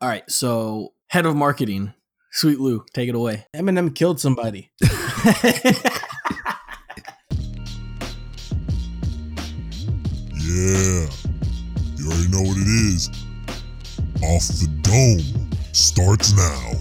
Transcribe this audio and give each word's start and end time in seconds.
All 0.00 0.08
right, 0.08 0.28
so 0.30 0.92
head 1.08 1.26
of 1.26 1.34
marketing, 1.34 1.92
Sweet 2.30 2.60
Lou, 2.60 2.84
take 2.94 3.08
it 3.08 3.14
away. 3.16 3.46
Eminem 3.54 3.94
killed 3.94 4.20
somebody. 4.20 4.70
Yeah. 10.48 11.06
You 11.96 12.06
already 12.06 12.28
know 12.30 12.40
what 12.40 12.56
it 12.56 12.66
is. 12.66 13.10
Off 14.22 14.48
the 14.48 14.68
dome 14.80 15.50
starts 15.72 16.34
now. 16.34 16.72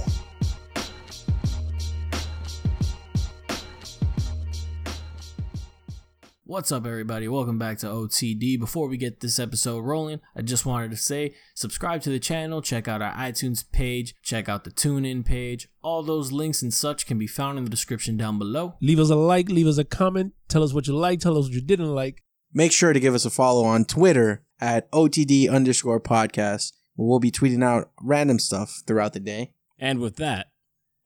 What's 6.50 6.72
up, 6.72 6.86
everybody? 6.88 7.28
Welcome 7.28 7.60
back 7.60 7.78
to 7.80 7.88
OTD. 7.88 8.58
Before 8.58 8.88
we 8.88 8.96
get 8.96 9.20
this 9.20 9.38
episode 9.38 9.82
rolling, 9.82 10.22
I 10.34 10.44
just 10.44 10.66
wanted 10.66 10.92
to 10.92 10.96
say 10.96 11.36
subscribe 11.54 12.02
to 12.04 12.10
the 12.10 12.22
channel, 12.22 12.62
check 12.62 12.88
out 12.88 13.02
our 13.02 13.12
iTunes 13.16 13.70
page, 13.70 14.16
check 14.24 14.48
out 14.48 14.64
the 14.64 14.72
TuneIn 14.72 15.26
page. 15.26 15.68
All 15.82 16.04
those 16.04 16.32
links 16.32 16.62
and 16.62 16.74
such 16.74 17.06
can 17.06 17.20
be 17.20 17.28
found 17.28 17.58
in 17.58 17.66
the 17.66 17.70
description 17.70 18.16
down 18.16 18.40
below. 18.40 18.76
Leave 18.80 18.98
us 18.98 19.10
a 19.10 19.16
like, 19.16 19.50
leave 19.50 19.68
us 19.68 19.78
a 19.78 19.84
comment, 19.84 20.36
tell 20.48 20.64
us 20.64 20.74
what 20.74 20.88
you 20.88 20.96
like, 20.96 21.20
tell 21.20 21.38
us 21.38 21.48
what 21.48 21.54
you 21.54 21.60
didn't 21.60 21.94
like. 21.94 22.24
Make 22.54 22.72
sure 22.72 22.94
to 22.94 23.00
give 23.02 23.14
us 23.14 23.26
a 23.26 23.30
follow 23.30 23.66
on 23.66 23.84
Twitter 23.84 24.46
at 24.62 24.90
OTD 24.92 25.52
underscore 25.54 26.00
podcast, 26.00 26.72
where 26.96 27.10
we'll 27.10 27.20
be 27.20 27.30
tweeting 27.30 27.62
out 27.62 27.92
random 28.02 28.40
stuff 28.40 28.84
throughout 28.88 29.12
the 29.12 29.20
day. 29.20 29.52
And 29.78 30.00
with 30.00 30.16
that, 30.16 30.48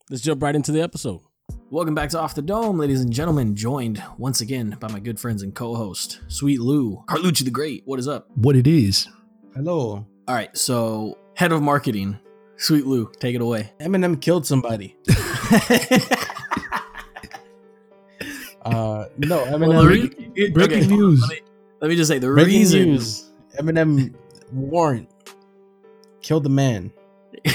let's 0.08 0.22
jump 0.22 0.44
right 0.44 0.56
into 0.56 0.72
the 0.72 0.84
episode. 0.84 1.22
Welcome 1.72 1.96
back 1.96 2.10
to 2.10 2.20
Off 2.20 2.36
the 2.36 2.42
Dome, 2.42 2.78
ladies 2.78 3.00
and 3.00 3.14
gentlemen. 3.14 3.56
Joined 3.56 4.04
once 4.18 4.42
again 4.42 4.76
by 4.82 4.90
my 4.90 5.00
good 5.00 5.18
friends 5.18 5.42
and 5.42 5.56
co-host, 5.56 6.20
Sweet 6.28 6.60
Lou, 6.60 7.02
Carlucci 7.08 7.46
the 7.46 7.50
Great. 7.50 7.84
What 7.86 7.98
is 7.98 8.10
up? 8.10 8.28
What 8.36 8.58
it 8.58 8.68
is. 8.68 9.08
Hello. 9.56 10.06
All 10.28 10.36
right, 10.36 10.56
so 10.58 11.18
head 11.38 11.54
of 11.54 11.62
marketing, 11.62 12.20
Sweet 12.58 12.86
Lou, 12.86 13.10
take 13.22 13.36
it 13.36 13.42
away. 13.42 13.72
Eminem 13.80 14.20
killed 14.22 14.46
somebody. 14.46 14.98
Uh, 18.64 19.08
no, 19.18 19.44
Eminem. 19.46 19.70
Well, 19.70 19.82
the 19.82 19.88
re- 19.88 20.50
breaking 20.52 20.84
okay, 20.84 20.88
news. 20.88 21.20
Let 21.22 21.30
me, 21.32 21.40
let 21.80 21.88
me 21.90 21.96
just 21.96 22.10
say 22.10 22.20
the 22.20 22.28
breaking 22.28 22.60
reason. 22.60 22.84
news. 22.84 23.32
Eminem 23.58 24.14
warrant 24.54 25.10
killed 26.22 26.44
the 26.44 26.50
man. 26.50 26.92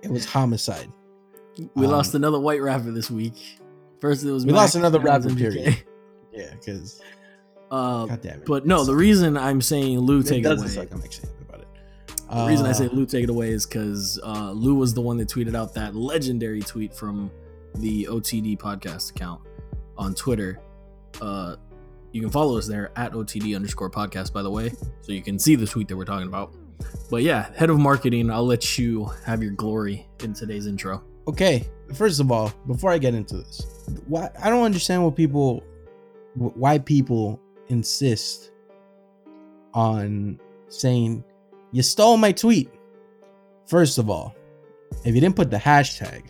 It 0.00 0.12
was 0.12 0.24
homicide. 0.24 0.92
We 1.74 1.86
Um, 1.86 1.90
lost 1.92 2.14
another 2.14 2.38
white 2.38 2.62
rapper 2.62 2.90
this 2.90 3.10
week. 3.10 3.58
First 4.00 4.24
it 4.24 4.30
was 4.30 4.44
We 4.46 4.52
Mac, 4.52 4.60
lost 4.62 4.76
another 4.76 5.00
rapper, 5.00 5.34
period. 5.34 5.82
Yeah, 6.32 6.50
because 6.54 7.00
Uh, 7.70 8.06
God 8.06 8.22
damn 8.22 8.38
it. 8.40 8.46
but 8.46 8.64
no, 8.66 8.82
the 8.84 8.94
reason 8.94 9.36
I'm 9.36 9.60
saying 9.60 9.98
Lou 9.98 10.22
take 10.22 10.40
it 10.40 10.42
doesn't 10.44 10.64
away. 10.66 10.74
suck. 10.74 10.88
I'm 10.90 11.02
excited 11.04 11.30
about 11.46 11.60
it. 11.60 11.68
The 12.30 12.46
reason 12.46 12.64
I 12.64 12.70
Uh, 12.70 12.74
say 12.74 12.88
Lou 12.88 13.04
take 13.04 13.24
it 13.24 13.30
away 13.30 13.50
is 13.50 13.66
because 13.66 14.18
uh, 14.24 14.52
Lou 14.52 14.74
was 14.74 14.94
the 14.94 15.02
one 15.02 15.18
that 15.18 15.28
tweeted 15.28 15.54
out 15.54 15.74
that 15.74 15.94
legendary 15.94 16.60
tweet 16.62 16.94
from 16.94 17.30
the 17.74 18.04
OTD 18.10 18.56
podcast 18.58 19.10
account 19.10 19.42
on 19.98 20.14
Twitter. 20.14 20.60
Uh, 21.20 21.56
you 22.12 22.22
can 22.22 22.30
follow 22.30 22.56
us 22.56 22.66
there 22.66 22.90
at 22.96 23.12
OTD 23.12 23.54
underscore 23.54 23.90
podcast, 23.90 24.32
by 24.32 24.40
the 24.42 24.50
way, 24.50 24.70
so 25.02 25.12
you 25.12 25.20
can 25.20 25.38
see 25.38 25.54
the 25.54 25.66
tweet 25.66 25.88
that 25.88 25.96
we're 25.96 26.06
talking 26.06 26.28
about. 26.28 26.54
But 27.10 27.22
yeah, 27.22 27.52
head 27.54 27.68
of 27.68 27.78
marketing, 27.78 28.30
I'll 28.30 28.46
let 28.46 28.78
you 28.78 29.10
have 29.26 29.42
your 29.42 29.52
glory 29.52 30.08
in 30.22 30.32
today's 30.32 30.66
intro. 30.66 31.02
Okay, 31.28 31.68
first 31.92 32.20
of 32.20 32.32
all, 32.32 32.50
before 32.66 32.90
I 32.90 32.96
get 32.96 33.14
into 33.14 33.36
this, 33.36 33.66
why 34.06 34.30
I 34.42 34.48
don't 34.48 34.64
understand 34.64 35.04
what 35.04 35.14
people, 35.14 35.62
why 36.34 36.78
people 36.78 37.38
insist 37.68 38.50
on 39.74 40.40
saying 40.68 41.22
you 41.70 41.82
stole 41.82 42.16
my 42.16 42.32
tweet. 42.32 42.70
First 43.66 43.98
of 43.98 44.08
all, 44.08 44.34
if 45.04 45.14
you 45.14 45.20
didn't 45.20 45.36
put 45.36 45.50
the 45.50 45.58
hashtag, 45.58 46.24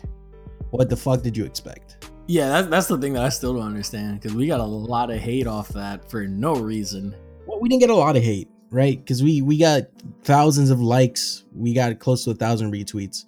what 0.71 0.89
the 0.89 0.97
fuck 0.97 1.21
did 1.21 1.37
you 1.37 1.45
expect? 1.45 2.11
Yeah, 2.27 2.49
that's, 2.49 2.67
that's 2.67 2.87
the 2.87 2.97
thing 2.97 3.13
that 3.13 3.23
I 3.23 3.29
still 3.29 3.53
don't 3.53 3.65
understand 3.65 4.19
because 4.19 4.35
we 4.35 4.47
got 4.47 4.59
a 4.59 4.65
lot 4.65 5.11
of 5.11 5.19
hate 5.19 5.47
off 5.47 5.69
that 5.69 6.11
for 6.11 6.27
no 6.27 6.55
reason. 6.55 7.15
Well, 7.45 7.61
we 7.61 7.69
didn't 7.69 7.79
get 7.79 7.89
a 7.89 7.95
lot 7.95 8.17
of 8.17 8.23
hate, 8.23 8.49
right? 8.71 8.97
Because 8.99 9.21
we 9.23 9.41
we 9.41 9.57
got 9.57 9.83
thousands 10.23 10.69
of 10.69 10.79
likes, 10.81 11.43
we 11.55 11.73
got 11.73 11.97
close 11.99 12.23
to 12.25 12.31
a 12.31 12.35
thousand 12.35 12.71
retweets. 12.71 13.25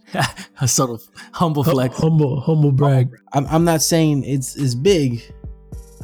a 0.62 0.68
sort 0.68 0.90
of 0.92 1.04
humble 1.34 1.64
Hum- 1.64 1.74
flex. 1.74 1.96
humble, 1.98 2.40
humble 2.42 2.72
brag. 2.72 3.16
I'm 3.34 3.46
I'm 3.48 3.64
not 3.64 3.82
saying 3.82 4.24
it's 4.24 4.56
it's 4.56 4.76
big. 4.76 5.22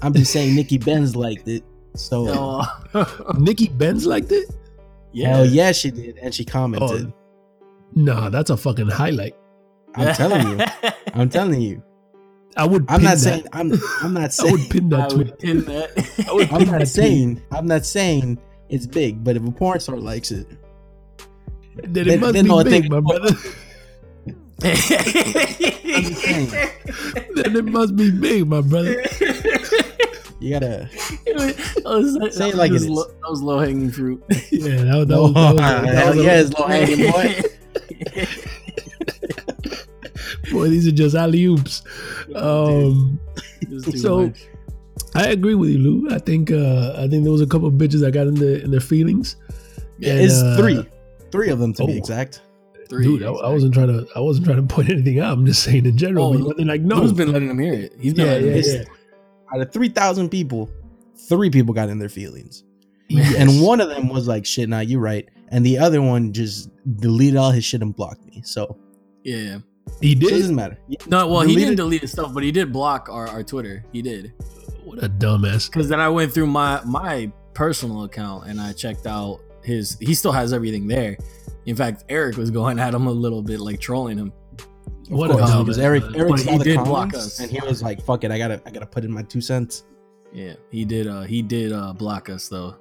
I'm 0.02 0.14
just 0.14 0.31
saying 0.31 0.56
Nikki 0.56 0.78
Benz 0.88 1.16
liked 1.16 1.47
it. 1.47 1.64
So 1.96 2.26
Oh. 2.30 3.34
Nikki 3.40 3.68
Benz 3.70 4.06
liked 4.06 4.31
it? 4.31 4.50
yeah. 5.14 5.30
hell 5.38 5.46
yeah, 5.46 5.72
she 5.72 5.90
did, 5.92 6.18
and 6.20 6.34
she 6.34 6.46
commented. 6.46 7.08
Oh, 7.12 7.14
nah, 7.96 8.30
that's 8.30 8.50
a 8.52 8.58
fucking 8.58 8.90
highlight. 8.90 9.36
I'm 9.96 10.14
telling 10.14 10.59
you. 10.59 10.66
I'm 11.16 11.30
telling 11.30 11.59
you. 11.62 11.81
I 12.56 12.66
would. 12.66 12.86
I'm 12.90 12.97
pin 13.00 13.03
not 13.06 13.12
that. 13.12 13.20
saying 13.20 13.46
I'm 13.53 13.72
I'm 14.03 14.14
not 14.14 14.34
saying. 14.34 14.50
I 14.50 14.52
would 14.58 14.70
pin 14.70 14.94
I 14.94 14.97
that 14.97 15.09
tweet. 15.09 15.28
would 15.28 15.40
pin 15.40 15.64
that. 15.66 16.26
I 16.30 16.34
would 16.34 16.52
I'm 16.52 16.58
pin 16.59 16.68
not 16.68 16.72
that 16.72 16.78
tweet. 16.80 16.88
saying 16.90 17.42
I'm 17.52 17.68
not 17.68 17.86
saying 17.86 18.38
it's 18.69 18.85
big, 18.85 19.23
but 19.23 19.35
if 19.35 19.45
a 19.45 19.51
porn 19.51 19.79
star 19.79 19.97
likes 19.97 20.31
it, 20.31 20.47
Then 21.83 21.89
it 21.95 22.05
Then- 22.05 22.19
must 22.19 22.33
then 22.33 22.45
be 22.45 22.50
no, 22.50 22.63
big, 22.63 22.72
think- 22.73 22.89
my 22.91 23.00
brother. 23.00 23.29
then 27.35 27.55
it 27.55 27.66
must 27.66 27.95
be 27.95 28.11
big, 28.11 28.47
my 28.47 28.61
brother. 28.61 29.03
you 30.39 30.51
gotta 30.59 30.89
was- 31.85 32.35
Say 32.35 32.50
it 32.50 32.55
like 32.55 32.72
it 32.72 32.75
just 32.75 32.85
is. 32.85 32.89
Low, 32.91 33.03
that 33.05 33.29
was 33.29 33.41
low 33.41 33.59
hanging 33.59 33.91
fruit. 33.91 34.23
Yeah, 34.51 34.84
that, 34.84 34.95
was- 34.97 35.07
that 35.07 35.16
No, 35.16 35.22
was. 35.23 35.34
That 35.34 35.53
was, 35.55 35.91
that 35.94 36.07
was 36.07 36.17
a- 36.17 36.23
yeah, 36.23 36.39
it's 36.41 36.53
low 36.57 36.67
hanging 36.67 37.11
boy. 37.11 37.41
Boy, 40.51 40.69
these 40.69 40.88
are 40.88 40.91
just 40.91 41.13
alley 41.16 41.44
oops. 41.45 41.84
Um, 42.35 43.19
It 43.61 43.69
was 43.69 43.84
too 43.91 43.97
So- 43.97 44.28
much. 44.28 44.39
I 45.17 45.29
agree 45.29 45.55
with 45.55 45.72
you, 45.72 45.79
Lou. 45.79 46.09
I 46.11 46.19
think 46.19 46.51
uh, 46.51 46.94
I 46.95 47.07
think 47.07 47.23
there 47.23 47.31
was 47.31 47.41
a 47.41 47.47
couple 47.47 47.67
of 47.67 47.73
bitches 47.73 48.01
that 48.01 48.11
got 48.11 48.28
in 48.28 48.35
their 48.35 48.57
in 48.57 48.69
their 48.69 48.79
feelings. 48.79 49.35
And, 49.97 50.19
it's 50.19 50.41
uh, 50.44 50.55
three, 50.57 50.85
three 51.31 51.50
of 51.50 51.57
them 51.57 51.73
to 51.73 51.85
be 51.88 51.94
oh. 51.94 51.97
exact. 51.97 52.41
Three, 52.88 53.03
Dude, 53.03 53.23
I, 53.23 53.29
I 53.31 53.50
wasn't 53.50 53.73
trying 53.73 53.88
to. 53.88 54.07
I 54.16 54.19
wasn't 54.19 54.45
trying 54.45 54.66
to 54.66 54.73
point 54.73 54.89
anything 54.91 55.19
out. 55.19 55.33
I'm 55.33 55.45
just 55.45 55.63
saying 55.63 55.88
in 55.88 55.97
general. 55.97 56.35
Oh, 56.35 56.47
but 56.47 56.57
they're 56.57 56.67
like, 56.67 56.81
no, 56.81 56.97
Lou's 56.97 57.13
been 57.13 57.31
letting 57.31 57.47
them 57.47 57.57
hear 57.57 57.73
it. 57.73 57.94
He's 58.00 58.13
been 58.13 58.28
yeah, 58.28 58.33
letting 58.33 58.47
yeah, 58.47 58.53
him 58.53 58.59
It's- 58.59 58.73
hear 58.73 58.83
yeah. 58.83 58.94
Out 59.53 59.61
of 59.61 59.72
three 59.72 59.89
thousand 59.89 60.29
people, 60.29 60.69
three 61.16 61.49
people 61.49 61.73
got 61.73 61.88
in 61.89 61.99
their 61.99 62.09
feelings, 62.09 62.66
Yes. 63.07 63.34
and 63.35 63.61
one 63.61 63.79
of 63.79 63.88
them 63.88 64.09
was 64.09 64.28
like, 64.28 64.45
"Shit, 64.45 64.67
nah, 64.67 64.81
you're 64.81 64.99
right," 64.99 65.28
and 65.47 65.66
the 65.66 65.78
other 65.78 66.01
one 66.01 66.34
just 66.34 66.69
deleted 66.97 67.38
all 67.38 67.51
his 67.51 67.63
shit 67.63 67.81
and 67.81 67.95
blocked 67.95 68.25
me. 68.25 68.41
So 68.44 68.78
it. 69.23 69.31
Yeah, 69.31 69.38
yeah. 69.38 69.57
he 70.01 70.11
it 70.11 70.19
did. 70.19 70.29
doesn't 70.31 70.55
matter. 70.55 70.78
Yeah, 70.89 70.97
No, 71.07 71.28
well, 71.29 71.41
he 71.41 71.55
didn't 71.55 71.78
delete 71.78 72.01
his 72.01 72.11
stuff, 72.11 72.34
but 72.34 72.44
he 72.44 72.51
did 72.51 72.73
block 72.73 73.07
our, 73.09 73.29
our 73.29 73.41
Twitter. 73.41 73.85
He 73.94 74.01
did. 74.01 74.34
What 74.88 75.03
a 75.03 75.09
dumbass. 75.09 75.68
Because 75.70 75.90
then 75.90 76.00
I 76.00 76.09
went 76.09 76.34
through 76.34 76.48
my 76.48 76.81
my 76.86 77.31
personal 77.53 78.03
account 78.03 78.48
and 78.48 78.59
I 78.62 78.74
checked 78.74 79.06
out 79.08 79.40
his. 79.64 79.98
He 80.00 80.14
still 80.14 80.31
has 80.31 80.53
everything 80.53 80.88
there. 80.88 81.18
In 81.66 81.75
fact, 81.75 82.06
Eric 82.09 82.38
was 82.38 82.50
going 82.52 82.80
at 82.80 82.94
him 82.94 83.08
a 83.08 83.12
little 83.12 83.42
bit, 83.42 83.59
like 83.59 83.80
trolling 83.80 84.18
him. 84.18 84.31
What 85.09 85.30
Of 85.31 85.38
a 85.38 85.44
dumbass. 85.44 85.59
because 85.66 85.78
Eric. 85.80 86.03
Eric 86.16 86.30
But 86.30 86.40
saw 86.40 86.52
he 86.53 86.58
the 86.58 86.64
did 86.64 86.76
comments, 86.78 86.90
block 86.90 87.14
us. 87.16 87.40
and 87.40 87.52
he 87.52 87.59
was 87.66 87.81
like, 87.84 88.02
"Fuck 88.03 88.24
it, 88.24 88.31
I 88.31 88.38
gotta, 88.38 88.62
I 88.66 88.72
gotta 88.72 88.86
put 88.86 89.03
in 89.06 89.12
my 89.12 89.24
two 89.24 89.42
cents." 89.42 89.84
Yeah, 90.34 90.53
he 90.72 90.84
did. 90.86 91.08
Uh, 91.08 91.22
he 91.24 91.42
did 91.42 91.72
uh, 91.74 91.94
block 91.94 92.30
us 92.30 92.47
though. 92.47 92.76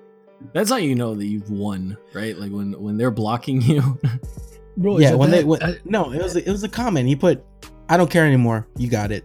That's 0.52 0.70
how 0.70 0.76
you 0.76 0.94
know 0.94 1.14
that 1.14 1.24
you've 1.26 1.50
won, 1.50 1.96
right? 2.14 2.36
Like 2.36 2.52
when 2.52 2.72
when 2.80 2.96
they're 2.96 3.10
blocking 3.12 3.60
you. 3.72 3.98
bro. 4.76 4.98
yeah, 4.98 5.06
is 5.06 5.10
that 5.12 5.18
when 5.18 5.30
they, 5.30 5.44
when, 5.44 5.62
I, 5.62 5.76
no, 5.84 6.12
it 6.12 6.22
was, 6.22 6.36
it 6.36 6.46
was 6.48 6.62
a 6.62 6.68
comment. 6.68 7.08
He 7.08 7.16
put, 7.16 7.44
"I 7.88 7.96
don't 7.96 8.10
care 8.10 8.26
anymore. 8.26 8.66
You 8.76 8.88
got 8.88 9.10
it." 9.12 9.24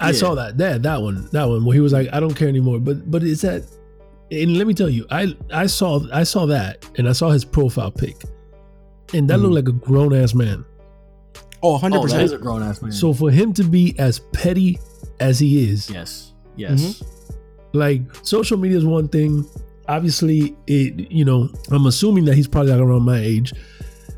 I 0.00 0.06
Yeah. 0.08 0.12
saw 0.12 0.34
that. 0.34 0.58
That 0.58 0.82
that 0.82 1.02
one. 1.02 1.28
That 1.32 1.44
one 1.48 1.64
where 1.64 1.74
he 1.74 1.80
was 1.80 1.92
like, 1.92 2.08
I 2.12 2.20
don't 2.20 2.34
care 2.34 2.48
anymore. 2.48 2.78
But 2.80 3.10
but 3.10 3.22
is 3.22 3.40
that? 3.42 3.64
And 4.32 4.56
let 4.56 4.66
me 4.66 4.74
tell 4.74 4.88
you, 4.88 5.06
I 5.10 5.34
I 5.52 5.66
saw 5.66 6.00
I 6.12 6.22
saw 6.24 6.46
that, 6.46 6.88
and 6.96 7.08
I 7.08 7.12
saw 7.12 7.30
his 7.30 7.44
profile 7.44 7.90
pic, 7.90 8.16
and 9.12 9.28
that 9.28 9.38
Mhm. 9.38 9.42
looked 9.42 9.54
like 9.54 9.68
a 9.68 9.72
grown 9.72 10.14
ass 10.14 10.34
man. 10.34 10.64
Oh, 11.62 11.72
100 11.74 11.96
oh, 11.98 12.06
that 12.06 12.06
is 12.06 12.12
percent. 12.30 12.40
a 12.40 12.42
grown 12.42 12.62
ass 12.62 12.80
man. 12.80 12.92
So 12.92 13.12
for 13.12 13.30
him 13.30 13.52
to 13.54 13.64
be 13.64 13.94
as 13.98 14.20
petty 14.32 14.78
as 15.18 15.38
he 15.38 15.68
is, 15.70 15.90
yes, 15.90 16.32
yes. 16.56 17.02
like 17.74 18.00
social 18.22 18.56
media 18.56 18.78
is 18.78 18.84
one 18.86 19.06
thing 19.08 19.44
obviously 19.88 20.56
it 20.68 21.10
you 21.10 21.24
know 21.24 21.48
i'm 21.72 21.86
assuming 21.86 22.24
that 22.24 22.34
he's 22.34 22.46
probably 22.48 22.70
like 22.72 22.80
around 22.80 23.02
my 23.02 23.18
age 23.18 23.52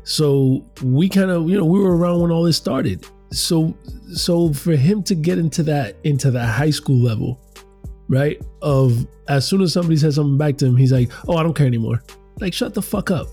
so 0.03 0.63
we 0.83 1.09
kind 1.09 1.31
of 1.31 1.49
you 1.49 1.57
know 1.57 1.65
we 1.65 1.79
were 1.79 1.95
around 1.97 2.19
when 2.21 2.31
all 2.31 2.43
this 2.43 2.57
started 2.57 3.05
so 3.33 3.75
so 4.13 4.53
for 4.53 4.75
him 4.75 5.01
to 5.03 5.15
get 5.15 5.37
into 5.37 5.63
that 5.63 5.95
into 6.03 6.31
that 6.31 6.47
high 6.47 6.69
school 6.69 6.97
level 6.97 7.39
right 8.09 8.41
of 8.61 9.07
as 9.27 9.47
soon 9.47 9.61
as 9.61 9.73
somebody 9.73 9.97
says 9.97 10.15
something 10.15 10.37
back 10.37 10.57
to 10.57 10.65
him 10.65 10.75
he's 10.75 10.91
like 10.91 11.11
oh 11.27 11.37
i 11.37 11.43
don't 11.43 11.55
care 11.55 11.67
anymore. 11.67 12.01
Like 12.39 12.53
shut 12.53 12.73
the 12.73 12.81
fuck 12.81 13.11
up. 13.11 13.27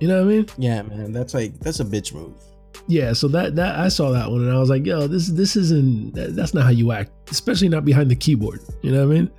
You 0.00 0.08
know 0.08 0.24
what 0.24 0.32
i 0.32 0.36
mean? 0.36 0.46
Yeah, 0.56 0.82
man, 0.82 1.12
that's 1.12 1.34
like 1.34 1.58
that's 1.60 1.80
a 1.80 1.84
bitch 1.84 2.12
move. 2.14 2.32
yeah 2.88 3.12
so 3.12 3.26
that 3.28 3.56
that 3.56 3.76
i 3.76 3.88
saw 3.88 4.10
that 4.10 4.30
one 4.30 4.42
and 4.42 4.52
i 4.54 4.58
was 4.58 4.70
like 4.70 4.86
yo 4.86 5.06
this 5.08 5.28
this 5.28 5.56
isn't 5.56 6.14
that's 6.14 6.54
not 6.54 6.62
how 6.64 6.70
you 6.70 6.92
act 6.92 7.10
especially 7.30 7.68
not 7.68 7.84
behind 7.84 8.10
the 8.10 8.16
keyboard. 8.16 8.60
You 8.82 8.92
know 8.92 9.06
what 9.06 9.14
i 9.16 9.18
mean? 9.18 9.30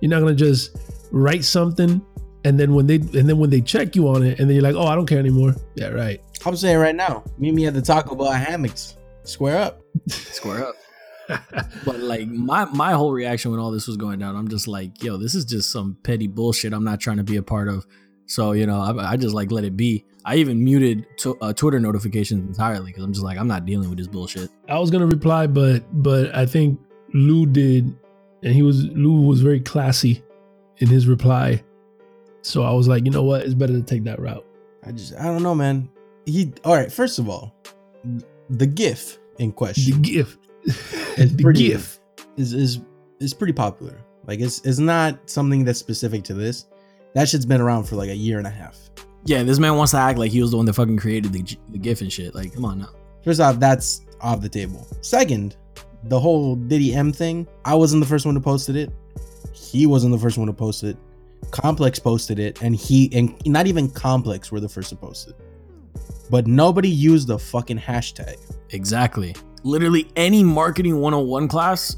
You're 0.00 0.10
not 0.10 0.20
gonna 0.20 0.34
just 0.34 0.76
write 1.10 1.44
something 1.44 2.00
and 2.44 2.58
then 2.60 2.74
when 2.74 2.86
they 2.86 2.96
and 2.96 3.28
then 3.28 3.38
when 3.38 3.50
they 3.50 3.60
check 3.60 3.96
you 3.96 4.08
on 4.08 4.22
it 4.22 4.38
and 4.38 4.48
then 4.48 4.54
you're 4.56 4.62
like 4.62 4.74
oh 4.76 4.86
i 4.86 4.94
don't 4.94 5.06
care 5.06 5.18
anymore. 5.18 5.54
Yeah 5.74 5.88
right. 5.88 6.20
I'm 6.46 6.56
saying 6.56 6.76
right 6.78 6.94
now, 6.94 7.24
meet 7.38 7.54
me 7.54 7.66
at 7.66 7.72
the 7.72 7.80
Taco 7.80 8.14
Bell 8.14 8.30
hammocks. 8.30 8.96
Square 9.24 9.58
up. 9.58 9.82
Square 10.08 10.66
up. 10.66 10.74
but 11.84 12.00
like 12.00 12.28
my 12.28 12.66
my 12.66 12.92
whole 12.92 13.12
reaction 13.12 13.50
when 13.50 13.58
all 13.58 13.70
this 13.70 13.86
was 13.86 13.96
going 13.96 14.18
down, 14.18 14.36
I'm 14.36 14.48
just 14.48 14.68
like, 14.68 15.02
yo, 15.02 15.16
this 15.16 15.34
is 15.34 15.44
just 15.44 15.70
some 15.70 15.96
petty 16.02 16.26
bullshit. 16.26 16.72
I'm 16.72 16.84
not 16.84 17.00
trying 17.00 17.16
to 17.16 17.24
be 17.24 17.36
a 17.36 17.42
part 17.42 17.68
of. 17.68 17.86
So 18.26 18.52
you 18.52 18.66
know, 18.66 18.80
I, 18.80 19.12
I 19.12 19.16
just 19.16 19.34
like 19.34 19.50
let 19.50 19.64
it 19.64 19.76
be. 19.76 20.04
I 20.26 20.36
even 20.36 20.62
muted 20.62 21.06
to, 21.18 21.36
uh, 21.40 21.52
Twitter 21.52 21.78
notifications 21.78 22.46
entirely 22.48 22.86
because 22.86 23.04
I'm 23.04 23.12
just 23.12 23.24
like, 23.24 23.36
I'm 23.38 23.48
not 23.48 23.66
dealing 23.66 23.90
with 23.90 23.98
this 23.98 24.06
bullshit. 24.06 24.50
I 24.68 24.78
was 24.78 24.90
gonna 24.90 25.06
reply, 25.06 25.46
but 25.46 25.84
but 26.02 26.34
I 26.34 26.46
think 26.46 26.78
Lou 27.14 27.46
did, 27.46 27.94
and 28.42 28.54
he 28.54 28.62
was 28.62 28.84
Lou 28.84 29.22
was 29.22 29.40
very 29.40 29.60
classy 29.60 30.22
in 30.78 30.88
his 30.88 31.06
reply. 31.06 31.62
So 32.42 32.62
I 32.62 32.72
was 32.72 32.88
like, 32.88 33.04
you 33.06 33.10
know 33.10 33.22
what, 33.22 33.42
it's 33.42 33.54
better 33.54 33.72
to 33.72 33.82
take 33.82 34.04
that 34.04 34.20
route. 34.20 34.44
I 34.84 34.92
just 34.92 35.14
I 35.14 35.24
don't 35.24 35.42
know, 35.42 35.54
man. 35.54 35.88
He 36.26 36.52
all 36.64 36.74
right. 36.74 36.92
First 36.92 37.18
of 37.18 37.28
all, 37.28 37.54
the 38.50 38.66
GIF 38.66 39.18
in 39.38 39.48
The 39.50 39.54
question 39.54 40.02
gift, 40.02 40.38
It's 40.66 41.32
the 41.34 41.42
pretty- 41.42 41.68
gift. 41.68 42.00
is 42.36 42.52
is 42.52 42.80
is 43.20 43.34
pretty 43.34 43.52
popular. 43.52 43.98
Like 44.26 44.40
it's 44.40 44.60
it's 44.64 44.78
not 44.78 45.18
something 45.28 45.64
that's 45.64 45.78
specific 45.78 46.24
to 46.24 46.34
this. 46.34 46.66
That 47.14 47.28
shit's 47.28 47.46
been 47.46 47.60
around 47.60 47.84
for 47.84 47.96
like 47.96 48.10
a 48.10 48.16
year 48.16 48.38
and 48.38 48.46
a 48.46 48.50
half. 48.50 48.76
Yeah, 49.24 49.42
this 49.42 49.58
man 49.58 49.76
wants 49.76 49.92
to 49.92 49.98
act 49.98 50.18
like 50.18 50.30
he 50.32 50.42
was 50.42 50.50
the 50.50 50.56
one 50.58 50.66
that 50.66 50.74
fucking 50.74 50.98
created 50.98 51.32
the, 51.32 51.42
the 51.70 51.78
GIF 51.78 52.00
and 52.02 52.12
shit. 52.12 52.34
Like, 52.34 52.52
come 52.54 52.64
on 52.64 52.78
now. 52.80 52.90
First 53.24 53.40
off, 53.40 53.58
that's 53.58 54.02
off 54.20 54.40
the 54.42 54.48
table. 54.50 54.86
Second, 55.00 55.56
the 56.04 56.20
whole 56.20 56.56
Diddy 56.56 56.92
M 56.94 57.10
thing. 57.12 57.46
I 57.64 57.74
wasn't 57.74 58.02
the 58.02 58.08
first 58.08 58.26
one 58.26 58.34
to 58.34 58.40
posted 58.40 58.76
it. 58.76 58.90
He 59.52 59.86
wasn't 59.86 60.12
the 60.12 60.18
first 60.18 60.36
one 60.36 60.46
to 60.48 60.52
post 60.52 60.82
it. 60.84 60.96
Complex 61.50 61.98
posted 61.98 62.38
it, 62.38 62.60
and 62.62 62.74
he 62.74 63.10
and 63.14 63.34
not 63.46 63.66
even 63.66 63.88
Complex 63.90 64.50
were 64.52 64.60
the 64.60 64.68
first 64.68 64.90
to 64.90 64.96
post 64.96 65.28
it. 65.28 65.36
But 66.30 66.46
nobody 66.46 66.88
used 66.88 67.28
the 67.28 67.38
fucking 67.38 67.78
hashtag. 67.78 68.36
Exactly. 68.70 69.34
Literally 69.62 70.10
any 70.16 70.42
marketing 70.42 71.00
101 71.00 71.48
class 71.48 71.96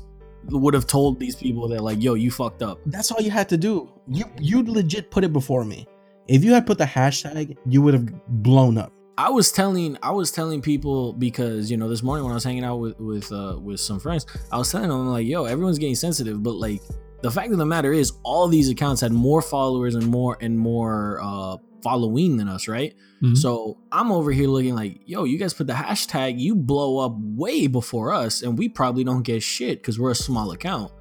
would 0.50 0.74
have 0.74 0.86
told 0.86 1.18
these 1.18 1.36
people 1.36 1.68
that 1.68 1.82
like, 1.82 2.02
yo, 2.02 2.14
you 2.14 2.30
fucked 2.30 2.62
up. 2.62 2.78
That's 2.86 3.10
all 3.10 3.20
you 3.20 3.30
had 3.30 3.48
to 3.48 3.56
do. 3.56 3.90
You 4.08 4.24
you 4.38 4.62
legit 4.62 5.10
put 5.10 5.24
it 5.24 5.32
before 5.32 5.64
me. 5.64 5.86
If 6.28 6.44
you 6.44 6.52
had 6.52 6.66
put 6.66 6.78
the 6.78 6.84
hashtag, 6.84 7.56
you 7.66 7.82
would 7.82 7.94
have 7.94 8.08
blown 8.42 8.78
up. 8.78 8.92
I 9.18 9.30
was 9.30 9.50
telling 9.50 9.96
I 10.02 10.10
was 10.10 10.30
telling 10.30 10.60
people 10.60 11.12
because 11.14 11.70
you 11.70 11.76
know 11.76 11.88
this 11.88 12.02
morning 12.02 12.24
when 12.24 12.32
I 12.32 12.34
was 12.34 12.44
hanging 12.44 12.64
out 12.64 12.76
with 12.76 12.98
with 13.00 13.32
uh, 13.32 13.58
with 13.60 13.80
some 13.80 13.98
friends, 13.98 14.26
I 14.52 14.58
was 14.58 14.70
telling 14.70 14.88
them 14.88 15.08
like, 15.08 15.26
yo, 15.26 15.44
everyone's 15.44 15.78
getting 15.78 15.94
sensitive, 15.94 16.42
but 16.42 16.54
like 16.56 16.82
the 17.22 17.30
fact 17.30 17.50
of 17.50 17.58
the 17.58 17.66
matter 17.66 17.92
is, 17.92 18.12
all 18.22 18.46
these 18.46 18.68
accounts 18.68 19.00
had 19.00 19.12
more 19.12 19.40
followers 19.40 19.94
and 19.94 20.06
more 20.06 20.36
and 20.40 20.56
more 20.58 21.18
uh, 21.22 21.56
following 21.82 22.36
than 22.36 22.48
us, 22.48 22.68
right? 22.68 22.94
Mhm. 23.22 23.36
So 23.36 23.78
I'm 23.92 24.10
over 24.12 24.30
here 24.32 24.48
looking 24.48 24.74
like, 24.74 25.00
yo, 25.06 25.24
you 25.24 25.38
guys 25.38 25.54
put 25.54 25.66
the 25.66 25.72
hashtag, 25.72 26.38
you 26.38 26.54
blow 26.54 26.98
up 26.98 27.16
way 27.18 27.66
before 27.66 28.12
us, 28.12 28.42
and 28.42 28.58
we 28.58 28.68
probably 28.68 29.04
don't 29.04 29.22
get 29.22 29.42
shit 29.42 29.80
because 29.80 29.98
we're 29.98 30.10
a 30.10 30.14
small 30.16 30.52
account. 30.52 30.92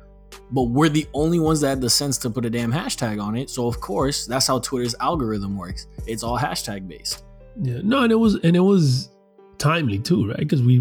But 0.52 0.64
we're 0.64 0.90
the 0.90 1.08
only 1.14 1.40
ones 1.40 1.62
that 1.62 1.70
had 1.70 1.82
the 1.82 1.90
sense 1.90 2.18
to 2.20 2.30
put 2.30 2.46
a 2.46 2.50
damn 2.50 2.72
hashtag 2.72 3.22
on 3.22 3.36
it. 3.36 3.50
So 3.50 3.68
of 3.68 3.80
course, 3.80 4.26
that's 4.26 4.48
how 4.48 4.60
Twitter's 4.60 4.96
algorithm 5.00 5.58
works. 5.58 5.88
It's 6.08 6.24
all 6.24 6.38
hashtag 6.38 6.88
based. 6.88 7.24
Yeah, 7.62 7.80
no, 7.84 8.04
and 8.04 8.12
it 8.12 8.16
was 8.16 8.36
and 8.44 8.56
it 8.56 8.60
was 8.62 9.10
timely 9.58 10.00
too, 10.00 10.28
right? 10.30 10.38
Because 10.40 10.62
we, 10.62 10.74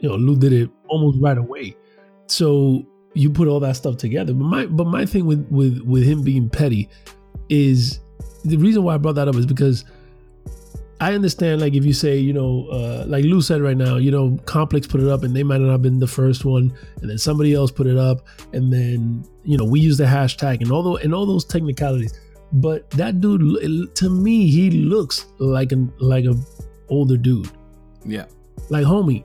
you 0.00 0.08
know, 0.08 0.16
Lou 0.16 0.36
did 0.36 0.52
it 0.52 0.70
almost 0.88 1.18
right 1.20 1.38
away. 1.38 1.76
So 2.26 2.84
you 3.14 3.30
put 3.30 3.48
all 3.48 3.60
that 3.60 3.76
stuff 3.76 3.96
together. 3.96 4.32
But 4.34 4.44
my 4.44 4.66
but 4.66 4.86
my 4.86 5.06
thing 5.06 5.26
with 5.26 5.46
with 5.50 5.80
with 5.82 6.02
him 6.04 6.22
being 6.22 6.48
petty 6.48 6.88
is 7.48 8.00
the 8.44 8.56
reason 8.56 8.82
why 8.82 8.94
I 8.94 8.98
brought 8.98 9.14
that 9.16 9.28
up 9.28 9.36
is 9.36 9.46
because 9.46 9.84
I 11.00 11.14
understand 11.14 11.60
like 11.60 11.74
if 11.74 11.84
you 11.84 11.92
say 11.92 12.18
you 12.18 12.32
know 12.32 12.66
uh, 12.70 13.04
like 13.06 13.24
Lou 13.24 13.40
said 13.40 13.60
right 13.62 13.76
now, 13.76 13.96
you 13.96 14.10
know, 14.10 14.38
Complex 14.46 14.86
put 14.86 15.00
it 15.00 15.08
up 15.08 15.22
and 15.22 15.34
they 15.34 15.42
might 15.42 15.60
not 15.60 15.70
have 15.70 15.82
been 15.82 15.98
the 16.00 16.06
first 16.08 16.44
one, 16.44 16.72
and 17.00 17.10
then 17.10 17.18
somebody 17.18 17.54
else 17.54 17.70
put 17.70 17.86
it 17.86 17.96
up, 17.96 18.26
and 18.52 18.72
then 18.72 19.24
you 19.44 19.56
know 19.56 19.64
we 19.64 19.80
use 19.80 19.96
the 19.96 20.04
hashtag 20.04 20.60
and 20.60 20.72
all 20.72 20.82
those 20.82 21.02
and 21.02 21.14
all 21.14 21.26
those 21.26 21.44
technicalities. 21.44 22.18
But 22.52 22.88
that 22.92 23.20
dude, 23.20 23.94
to 23.96 24.08
me, 24.10 24.50
he 24.50 24.70
looks 24.70 25.26
like 25.38 25.72
an 25.72 25.92
like 26.00 26.24
a 26.24 26.34
older 26.88 27.16
dude. 27.16 27.50
Yeah. 28.04 28.24
Like 28.70 28.84
homie, 28.84 29.24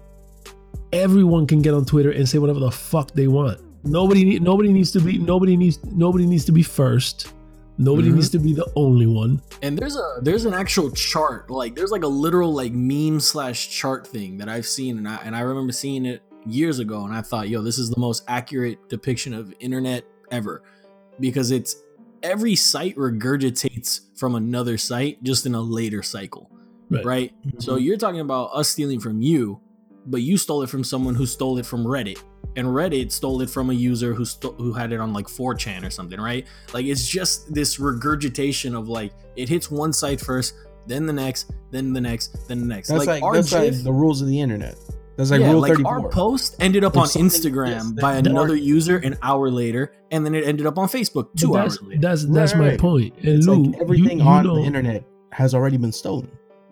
everyone 0.92 1.48
can 1.48 1.62
get 1.62 1.74
on 1.74 1.86
Twitter 1.86 2.12
and 2.12 2.28
say 2.28 2.38
whatever 2.38 2.60
the 2.60 2.72
fuck 2.72 3.12
they 3.14 3.28
want. 3.28 3.60
Nobody 3.86 4.24
need- 4.24 4.42
nobody 4.42 4.72
needs 4.72 4.92
to 4.92 5.02
be 5.02 5.18
nobody 5.18 5.58
needs 5.58 5.84
nobody 5.86 6.26
needs 6.26 6.46
to 6.46 6.52
be 6.52 6.64
first. 6.64 7.34
Nobody 7.78 8.10
Mhm. 8.10 8.16
needs 8.16 8.30
to 8.30 8.40
be 8.40 8.54
the 8.54 8.70
only 8.76 9.08
one. 9.08 9.42
And 9.62 9.78
there's 9.78 9.96
a 9.96 10.20
there's 10.22 10.46
an 10.46 10.54
actual 10.54 10.92
chart, 10.92 11.50
like 11.50 11.76
there's 11.76 11.92
like 11.92 12.04
a 12.04 12.08
literal 12.08 12.54
like 12.54 12.72
meme 12.74 13.20
slash 13.20 13.70
chart 13.70 14.06
thing 14.06 14.38
that 14.38 14.48
I've 14.50 14.68
seen, 14.68 14.98
and 14.98 15.08
I 15.08 15.16
and 15.24 15.36
I 15.36 15.42
remember 15.42 15.74
seeing 15.74 16.06
it 16.06 16.22
years 16.46 16.80
ago, 16.80 17.04
and 17.06 17.14
I 17.14 17.22
thought, 17.22 17.50
yo, 17.50 17.62
this 17.62 17.78
is 17.80 17.90
the 17.90 18.00
most 18.00 18.24
accurate 18.28 18.90
depiction 18.90 19.34
of 19.34 19.54
internet 19.60 20.06
ever, 20.30 20.62
because 21.20 21.52
it's 21.52 21.76
every 22.22 22.56
site 22.56 22.96
regurgitates 22.96 24.02
from 24.16 24.36
another 24.36 24.78
site 24.78 25.24
just 25.24 25.46
in 25.46 25.56
a 25.56 25.62
later 25.62 26.02
cycle, 26.04 26.50
Right. 26.90 27.06
right? 27.06 27.34
So 27.60 27.76
you're 27.78 27.98
talking 27.98 28.20
about 28.22 28.52
us 28.54 28.70
stealing 28.70 29.00
from 29.00 29.22
you, 29.22 29.60
but 30.06 30.22
you 30.22 30.38
stole 30.38 30.62
it 30.64 30.70
from 30.70 30.84
someone 30.84 31.16
who 31.16 31.26
stole 31.26 31.58
it 31.58 31.66
from 31.66 31.86
Reddit. 31.86 32.20
And 32.56 32.68
Reddit 32.68 33.12
stole 33.12 33.42
it 33.42 33.50
from 33.50 33.70
a 33.70 33.74
user 33.74 34.14
who 34.14 34.26
sto- 34.26 34.54
who 34.54 34.74
had 34.74 34.92
it 34.94 35.00
on 35.00 35.12
like 35.14 35.28
4chan 35.28 35.84
or 35.86 35.90
something, 35.90 36.20
right? 36.22 36.46
Like 36.74 36.86
it's 36.86 37.08
just 37.08 37.54
this 37.54 37.80
regurgitation 37.80 38.76
of 38.76 38.88
like 38.88 39.12
it 39.36 39.50
hits 39.50 39.72
one 39.72 39.92
site 39.94 40.20
first, 40.22 40.54
then 40.86 41.06
the 41.08 41.14
next, 41.14 41.52
then 41.72 41.94
the 41.94 42.02
next, 42.02 42.48
then 42.48 42.60
the 42.60 42.66
next. 42.68 42.90
That's 42.90 43.08
like, 43.08 43.24
that's 43.34 43.50
GIF- 43.52 43.60
like 43.76 43.84
the 43.84 43.92
rules 43.94 44.22
of 44.22 44.28
the 44.28 44.40
internet. 44.40 44.76
That's 45.16 45.30
like 45.32 45.42
yeah, 45.42 45.52
rule 45.52 45.62
like 45.62 45.74
34. 45.74 45.92
our 46.04 46.10
post 46.10 46.56
ended 46.60 46.84
up 46.84 46.94
If 46.94 46.98
on 47.02 47.06
Instagram 47.08 47.68
yes, 47.70 47.92
by 48.02 48.16
that- 48.22 48.28
another 48.28 48.56
user 48.56 48.98
an 48.98 49.18
hour 49.22 49.50
later, 49.50 49.94
and 50.12 50.26
then 50.26 50.34
it 50.36 50.46
ended 50.46 50.66
up 50.66 50.78
on 50.78 50.88
Facebook 50.88 51.30
two 51.38 51.54
that's 51.54 51.58
hours 51.78 51.82
later. 51.84 52.02
that's 52.02 52.26
that's 52.26 52.56
my 52.56 52.70
Right. 52.70 52.80
point. 52.80 53.16
And 53.20 53.28
it's 53.28 53.48
Lou, 53.48 53.64
like 53.66 53.82
everything 53.82 54.18
you, 54.20 54.24
you 54.26 54.30
on 54.30 54.44
know, 54.44 54.56
the 54.56 54.62
internet 54.64 55.06
has 55.32 55.54
already 55.56 55.78
been 55.78 55.92
stolen. 55.92 56.30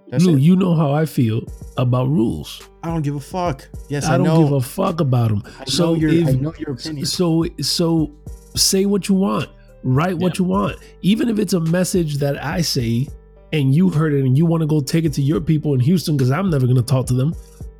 That's 0.10 0.26
Lou, 0.26 0.36
it. 0.36 0.42
you 0.42 0.56
know 0.56 0.76
how 0.76 0.92
I 0.92 1.06
feel 1.06 1.42
about 1.78 2.10
rules. 2.10 2.62
I 2.84 2.88
don't 2.88 3.02
give 3.04 3.16
a 3.16 3.20
fuck. 3.20 3.68
Yes, 3.90 4.06
I, 4.06 4.16
I 4.16 4.18
don't 4.18 4.26
know. 4.26 4.44
give 4.44 4.54
a 4.54 4.62
fuck 4.62 5.00
about 5.02 5.30
them. 5.30 5.44
I 5.46 5.60
know 5.60 5.66
So 5.66 5.94
your 5.96 6.12
if 6.12 6.28
I 6.28 6.32
know 6.32 6.54
your 6.58 6.72
opinion. 6.72 7.06
So 7.06 7.46
so 7.62 8.12
say 8.56 8.86
what 8.86 9.08
you 9.08 9.16
want, 9.16 9.50
write 9.84 10.18
what 10.18 10.40
you 10.40 10.46
want. 10.46 10.78
Even 11.02 11.30
if 11.30 11.38
it's 11.40 11.54
a 11.54 11.60
message 11.60 12.18
that 12.18 12.44
I 12.44 12.62
say 12.62 13.08
and 13.54 13.76
you 13.76 13.90
heard 13.90 14.14
it 14.14 14.24
and 14.26 14.38
you 14.38 14.46
want 14.46 14.62
to 14.62 14.68
go 14.68 14.80
take 14.82 15.06
it 15.06 15.14
to 15.14 15.22
your 15.22 15.42
people 15.42 15.74
in 15.74 15.80
Houston 15.80 16.18
because 16.18 16.32
I'm 16.32 16.50
never 16.50 16.66
gonna 16.66 16.82
talk 16.82 17.06
to 17.08 17.14
them, 17.14 17.36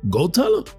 go 0.08 0.28
tell 0.28 0.62
them. 0.62 0.74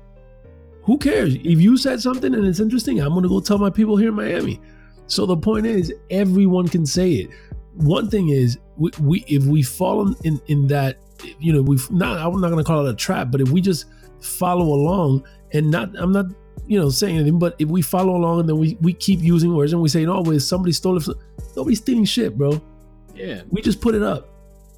Who 0.84 0.98
cares? 0.98 1.36
If 1.36 1.62
you 1.62 1.78
said 1.78 2.02
something 2.02 2.34
and 2.34 2.46
it's 2.46 2.60
interesting, 2.60 3.00
I'm 3.00 3.14
gonna 3.14 3.30
go 3.30 3.40
tell 3.40 3.58
my 3.58 3.70
people 3.70 3.98
here 3.98 4.10
in 4.10 4.16
Miami. 4.16 4.60
So 5.08 5.26
the 5.26 5.38
point 5.38 5.66
is, 5.66 5.94
everyone 6.10 6.68
can 6.68 6.86
say 6.86 7.12
it. 7.14 7.30
One 7.76 8.10
thing 8.10 8.30
is, 8.30 8.58
we, 8.78 8.92
we 9.02 9.26
if 9.28 9.44
we 9.46 9.64
fall 9.64 10.08
in, 10.08 10.16
in 10.24 10.42
in 10.48 10.68
that, 10.68 10.98
you 11.40 11.52
know, 11.54 11.62
we've 11.62 11.90
not. 11.92 12.20
I'm 12.20 12.40
not 12.40 12.50
gonna 12.50 12.64
call 12.64 12.86
it 12.86 12.92
a 12.92 12.96
trap, 12.96 13.32
but 13.32 13.42
if 13.42 13.50
we 13.50 13.60
just 13.62 13.86
follow 14.24 14.66
along 14.66 15.26
and 15.52 15.70
not, 15.70 15.90
I'm 15.98 16.12
not 16.12 16.26
you 16.66 16.80
know 16.80 16.90
saying 16.90 17.16
anything 17.16 17.40
but 17.40 17.56
if 17.60 17.68
we 17.68 17.82
follow 17.82 18.16
along 18.16 18.40
and 18.40 18.50
then 18.50 18.58
we, 18.58 18.78
we 18.80 18.94
keep 18.94 19.20
using 19.20 19.54
words 19.54 19.74
and 19.74 19.82
we 19.82 19.90
say 19.90 20.06
no 20.06 20.22
wait 20.22 20.40
somebody 20.42 20.72
stole 20.72 20.96
it 20.96 21.06
nobody's 21.56 21.80
stealing 21.80 22.06
shit 22.06 22.38
bro. 22.38 22.62
Yeah, 23.14 23.42
we 23.50 23.62
just 23.62 23.80
put 23.82 23.94
it 23.94 24.02
up 24.02 24.30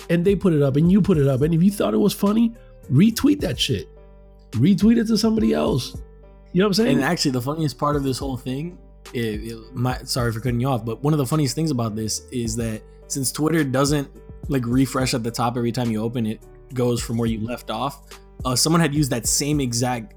and 0.09 0.25
they 0.25 0.35
put 0.35 0.53
it 0.53 0.61
up 0.61 0.75
and 0.75 0.91
you 0.91 1.01
put 1.01 1.17
it 1.17 1.27
up. 1.27 1.41
And 1.41 1.53
if 1.53 1.63
you 1.63 1.71
thought 1.71 1.93
it 1.93 1.97
was 1.97 2.13
funny 2.13 2.53
retweet 2.91 3.39
that 3.41 3.59
shit. 3.59 3.89
Retweet 4.51 4.97
it 4.97 5.07
to 5.07 5.17
somebody 5.17 5.53
else. 5.53 5.95
You 6.53 6.61
know 6.61 6.67
what 6.67 6.69
i'm 6.79 6.85
saying? 6.85 6.95
And 6.97 7.03
actually, 7.03 7.31
the 7.31 7.41
funniest 7.41 7.77
part 7.77 7.95
of 7.95 8.03
this 8.03 8.17
whole 8.17 8.37
thing, 8.37 8.77
it, 9.13 9.19
it, 9.19 9.75
my, 9.75 9.97
sorry 10.03 10.31
for 10.31 10.39
cutting 10.39 10.59
you 10.59 10.67
off, 10.67 10.85
but 10.85 11.03
one 11.03 11.13
of 11.13 11.17
the 11.17 11.25
funniest 11.25 11.55
things 11.55 11.71
about 11.71 11.95
this 11.95 12.27
is 12.31 12.55
that 12.55 12.81
since 13.07 13.31
Twitter 13.31 13.63
doesn't 13.63 14.09
like 14.47 14.65
refresh 14.65 15.13
at 15.13 15.23
the 15.23 15.31
top 15.31 15.57
every 15.57 15.71
time 15.71 15.91
you 15.91 16.01
open 16.01 16.25
it, 16.25 16.41
goes 16.73 17.01
from 17.01 17.17
where 17.17 17.27
you 17.27 17.45
left 17.45 17.69
off. 17.69 18.03
Uh, 18.44 18.56
someone 18.56 18.82
had 18.82 18.94
used 18.94 19.12
that 19.12 19.25
same 19.25 19.60
exact 19.60 20.13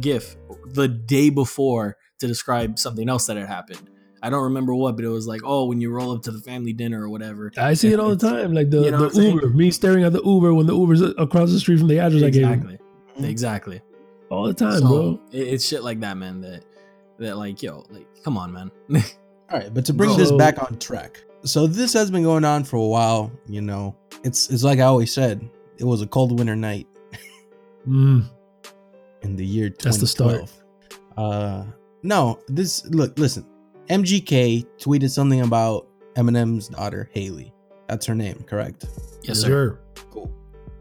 GIF 0.00 0.36
the 0.72 0.88
day 0.88 1.30
before 1.30 1.96
to 2.18 2.26
describe 2.26 2.78
something 2.78 3.08
else 3.08 3.26
that 3.26 3.36
had 3.36 3.48
happened. 3.48 3.90
I 4.22 4.30
don't 4.30 4.44
remember 4.44 4.74
what, 4.74 4.96
but 4.96 5.04
it 5.04 5.08
was 5.08 5.26
like, 5.26 5.42
oh, 5.44 5.66
when 5.66 5.80
you 5.80 5.90
roll 5.90 6.12
up 6.12 6.22
to 6.22 6.30
the 6.30 6.38
family 6.40 6.72
dinner 6.72 7.02
or 7.04 7.08
whatever. 7.10 7.52
i 7.58 7.74
see 7.74 7.92
it 7.92 8.00
all 8.00 8.08
the 8.14 8.16
time 8.16 8.54
like 8.54 8.70
the, 8.70 8.82
You 8.84 8.90
know 8.90 9.08
the 9.08 9.22
uber 9.22 9.48
me 9.50 9.70
staring 9.70 10.02
at 10.04 10.12
the 10.12 10.22
uber 10.24 10.54
when 10.54 10.66
the 10.66 10.74
uber's 10.74 11.02
across 11.02 11.50
the 11.50 11.60
street 11.60 11.78
from 11.78 11.88
the 11.88 11.98
address 11.98 12.22
i 12.22 12.30
gave. 12.30 12.42
Exactly. 12.44 12.78
Mhm. 13.18 13.24
Exactly. 13.28 13.80
all 14.30 14.44
the 14.46 14.54
time 14.54 14.78
So, 14.80 14.88
bro 14.88 15.20
it- 15.32 15.48
it's 15.48 15.66
shit 15.66 15.84
like 15.84 16.00
that, 16.00 16.16
man. 16.16 16.40
That 16.40 16.64
that 17.18 17.36
like, 17.36 17.62
yo, 17.62 17.84
like, 17.90 18.06
come 18.24 18.36
on, 18.38 18.52
man. 18.52 18.70
All 19.52 19.58
right, 19.60 19.72
but 19.72 19.84
to 19.84 19.92
bring 19.92 20.08
Bro. 20.10 20.16
this 20.16 20.32
back 20.32 20.60
on 20.62 20.78
track. 20.78 21.22
So 21.44 21.66
this 21.68 21.92
has 21.92 22.10
been 22.10 22.22
going 22.24 22.44
on 22.44 22.64
for 22.64 22.76
a 22.76 22.86
while, 22.86 23.30
you 23.46 23.60
know. 23.60 23.94
It's 24.24 24.48
it's 24.50 24.64
like 24.64 24.78
I 24.78 24.84
always 24.84 25.12
said, 25.12 25.48
it 25.78 25.84
was 25.84 26.00
a 26.02 26.06
cold 26.08 26.36
winter 26.38 26.56
night 26.56 26.88
Mm, 27.86 28.24
in 29.22 29.36
the 29.36 29.44
year 29.44 29.68
2012. 29.70 29.82
That's 29.82 29.98
the 30.00 30.06
start. 30.06 30.50
Uh 31.16 31.64
no, 32.02 32.38
this 32.48 32.84
look, 32.86 33.18
listen. 33.18 33.46
MGK 33.88 34.66
tweeted 34.78 35.10
something 35.10 35.40
about 35.40 35.86
Eminem's 36.16 36.68
daughter, 36.68 37.08
Haley. 37.12 37.52
That's 37.88 38.06
her 38.06 38.14
name, 38.14 38.42
correct? 38.46 38.86
yes, 39.22 39.40
sir. 39.40 39.78
Cool. 40.10 40.32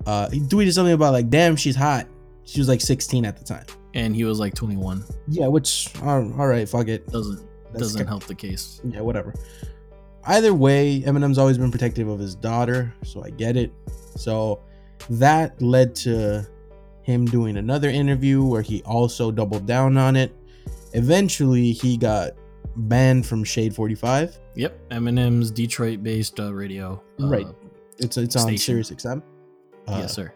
Uh, 0.05 0.29
he 0.29 0.39
tweeted 0.41 0.74
something 0.74 0.93
about 0.93 1.13
like, 1.13 1.29
"Damn, 1.29 1.55
she's 1.55 1.75
hot." 1.75 2.07
She 2.45 2.60
was 2.60 2.67
like 2.67 2.81
16 2.81 3.25
at 3.25 3.38
the 3.38 3.43
time. 3.45 3.65
And 3.93 4.13
he 4.15 4.25
was 4.25 4.39
like 4.39 4.53
21. 4.53 5.03
Yeah, 5.29 5.48
which 5.48 5.89
uh, 6.01 6.07
all 6.07 6.48
right, 6.48 6.67
fuck 6.67 6.88
it. 6.89 7.07
Doesn't 7.07 7.38
That's 7.72 7.79
doesn't 7.83 8.01
ki- 8.03 8.07
help 8.07 8.24
the 8.25 8.36
case. 8.36 8.81
Yeah, 8.83 9.01
whatever. 9.01 9.33
Either 10.25 10.53
way, 10.53 11.01
Eminem's 11.01 11.38
always 11.38 11.57
been 11.57 11.72
protective 11.72 12.07
of 12.07 12.19
his 12.19 12.36
daughter, 12.36 12.93
so 13.03 13.24
I 13.24 13.29
get 13.29 13.55
it. 13.57 13.72
So 14.15 14.62
that 15.10 15.62
led 15.62 15.95
to 15.95 16.45
him 17.03 17.25
doing 17.25 17.57
another 17.57 17.89
interview 17.89 18.43
where 18.43 18.62
he 18.62 18.81
also 18.83 19.31
doubled 19.31 19.65
down 19.65 19.98
on 19.98 20.15
it. 20.15 20.33
Eventually, 20.93 21.72
he 21.72 21.98
got 21.98 22.31
banned 22.75 23.25
from 23.25 23.43
Shade 23.43 23.75
45. 23.75 24.38
Yep, 24.55 24.89
Eminem's 24.89 25.51
Detroit-based 25.51 26.39
uh, 26.39 26.53
radio. 26.53 27.01
uh, 27.22 27.27
Right. 27.27 27.48
It's 28.00 28.17
it's 28.17 28.36
on 28.36 28.43
Station. 28.43 28.57
Sirius 28.57 28.91
XM. 28.91 29.22
Uh, 29.88 29.98
yes, 30.01 30.13
sir. 30.13 30.33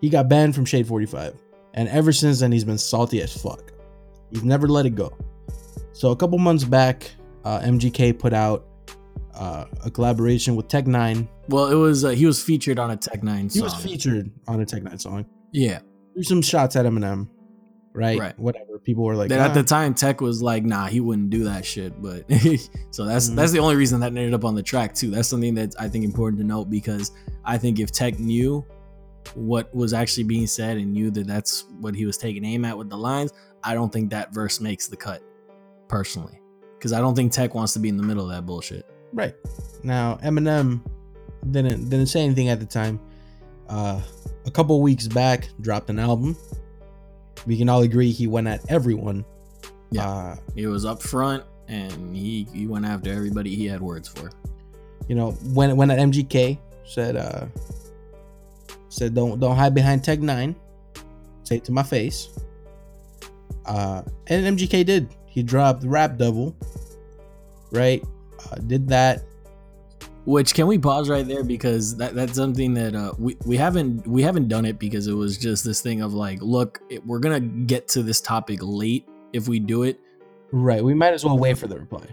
He 0.00 0.08
got 0.08 0.28
banned 0.28 0.54
from 0.54 0.64
Shade 0.64 0.86
45. 0.86 1.34
And 1.74 1.88
ever 1.88 2.12
since 2.12 2.40
then, 2.40 2.50
he's 2.50 2.64
been 2.64 2.78
salty 2.78 3.22
as 3.22 3.36
fuck. 3.36 3.72
He's 4.30 4.42
never 4.42 4.66
let 4.66 4.86
it 4.86 4.94
go. 4.94 5.12
So 5.92 6.10
a 6.10 6.16
couple 6.16 6.38
months 6.38 6.64
back, 6.64 7.10
uh, 7.44 7.60
MGK 7.60 8.18
put 8.18 8.32
out 8.32 8.66
uh, 9.34 9.66
a 9.84 9.90
collaboration 9.90 10.56
with 10.56 10.68
Tech 10.68 10.86
N9ne. 10.86 11.28
Well, 11.48 11.66
it 11.68 11.74
was 11.74 12.04
uh, 12.04 12.10
he 12.10 12.26
was 12.26 12.42
featured 12.42 12.78
on 12.78 12.90
a 12.92 12.96
Tech 12.96 13.20
N9ne. 13.22 13.52
He 13.52 13.60
was 13.60 13.74
featured 13.74 14.30
on 14.48 14.60
a 14.60 14.66
Tech 14.66 14.82
N9ne 14.82 15.00
song. 15.00 15.26
yeah. 15.52 15.80
Threw 16.14 16.22
some 16.22 16.42
shots 16.42 16.76
at 16.76 16.86
Eminem, 16.86 17.28
right? 17.92 18.18
Right. 18.18 18.38
Whatever. 18.38 18.78
People 18.78 19.04
were 19.04 19.14
like, 19.14 19.28
Then 19.28 19.40
at 19.40 19.50
"Ah." 19.50 19.54
the 19.54 19.62
time, 19.62 19.92
Tech 19.94 20.20
was 20.20 20.42
like, 20.42 20.64
"Nah, 20.64 20.86
he 20.86 21.00
wouldn't 21.00 21.30
do 21.30 21.44
that 21.44 21.64
shit." 21.66 22.00
But 22.00 22.24
so 22.90 23.04
that's 23.04 23.28
Mhm. 23.30 23.34
that's 23.36 23.52
the 23.52 23.58
only 23.58 23.76
reason 23.76 24.00
that 24.00 24.06
ended 24.08 24.32
up 24.34 24.44
on 24.44 24.54
the 24.54 24.62
track 24.62 24.94
too. 24.94 25.10
That's 25.10 25.28
something 25.28 25.54
that's 25.54 25.76
I 25.76 25.88
think 25.88 26.04
important 26.04 26.40
to 26.40 26.46
note 26.46 26.70
because 26.70 27.12
I 27.44 27.58
think 27.58 27.78
if 27.78 27.92
Tech 27.92 28.18
knew 28.18 28.64
what 29.34 29.72
was 29.74 29.92
actually 29.92 30.24
being 30.24 30.46
said 30.46 30.78
and 30.78 30.92
knew 30.92 31.10
that 31.10 31.26
that's 31.26 31.64
what 31.80 31.94
he 31.94 32.06
was 32.06 32.16
taking 32.16 32.44
aim 32.44 32.64
at 32.64 32.76
with 32.76 32.88
the 32.88 32.96
lines, 32.96 33.32
I 33.62 33.74
don't 33.74 33.92
think 33.92 34.10
that 34.10 34.32
verse 34.32 34.60
makes 34.60 34.88
the 34.88 34.96
cut 34.96 35.22
personally. 35.88 36.40
Because 36.78 36.94
I 36.94 37.00
don't 37.00 37.14
think 37.14 37.30
Tech 37.30 37.54
wants 37.54 37.74
to 37.74 37.78
be 37.78 37.90
in 37.90 37.98
the 37.98 38.02
middle 38.02 38.24
of 38.24 38.30
that 38.30 38.46
bullshit. 38.46 38.86
Right. 39.12 39.34
Now 39.84 40.18
Eminem 40.24 40.80
didn't 41.50 41.90
didn't 41.90 42.06
say 42.06 42.22
anything 42.24 42.48
at 42.48 42.60
the 42.60 42.66
time. 42.66 42.98
Uh 43.70 44.00
a 44.46 44.50
couple 44.50 44.80
weeks 44.82 45.06
back 45.06 45.48
dropped 45.60 45.88
an 45.90 45.98
album. 45.98 46.36
We 47.46 47.56
can 47.56 47.68
all 47.68 47.82
agree 47.82 48.10
he 48.10 48.26
went 48.26 48.48
at 48.48 48.60
everyone. 48.70 49.24
Yeah. 49.90 50.08
Uh, 50.08 50.36
He 50.54 50.66
was 50.66 50.84
up 50.84 51.00
front 51.02 51.44
and 51.68 52.14
he 52.16 52.46
he 52.52 52.66
went 52.66 52.84
after 52.84 53.12
everybody 53.12 53.54
he 53.54 53.66
had 53.66 53.80
words 53.80 54.08
for. 54.08 54.30
you 55.08 55.14
know, 55.14 55.32
when 55.54 55.76
when 55.76 55.90
at 55.90 55.98
MGK 55.98 56.58
said 56.84 57.16
uh 57.16 57.46
said 58.88 59.14
don't 59.14 59.38
don't 59.40 59.56
hide 59.56 59.74
behind 59.74 60.02
Tech 60.04 60.18
N9ne. 60.18 60.54
Say 61.44 61.56
it 61.56 61.64
to 61.64 61.72
my 61.72 61.82
face. 61.84 62.28
Uh 63.66 64.02
and 64.26 64.58
MGK 64.58 64.84
did. 64.84 65.08
He 65.26 65.42
dropped 65.42 65.84
Rap 65.84 66.16
Devil. 66.18 66.56
Right? 67.70 68.02
Uh, 68.50 68.56
did 68.66 68.88
that. 68.88 69.22
Which 70.26 70.54
can 70.54 70.66
we 70.66 70.78
pause 70.78 71.08
right 71.08 71.26
there 71.26 71.42
because 71.42 71.96
that 71.96 72.14
that's 72.14 72.34
something 72.34 72.74
that 72.74 72.94
uh, 72.94 73.14
we 73.18 73.36
we 73.46 73.56
haven't 73.56 74.06
we 74.06 74.22
haven't 74.22 74.48
done 74.48 74.66
it 74.66 74.78
because 74.78 75.06
it 75.06 75.14
was 75.14 75.38
just 75.38 75.64
this 75.64 75.80
thing 75.80 76.02
of 76.02 76.12
like, 76.12 76.42
look, 76.42 76.80
it, 76.90 77.04
we're 77.06 77.20
gonna 77.20 77.40
get 77.40 77.88
to 77.88 78.02
this 78.02 78.20
topic 78.20 78.58
late 78.62 79.08
if 79.32 79.48
we 79.48 79.58
do 79.58 79.82
it. 79.84 79.98
Right. 80.52 80.84
We 80.84 80.94
might 80.94 81.14
as 81.14 81.24
well 81.24 81.38
wait 81.38 81.56
for 81.56 81.68
the 81.68 81.78
reply. 81.78 82.06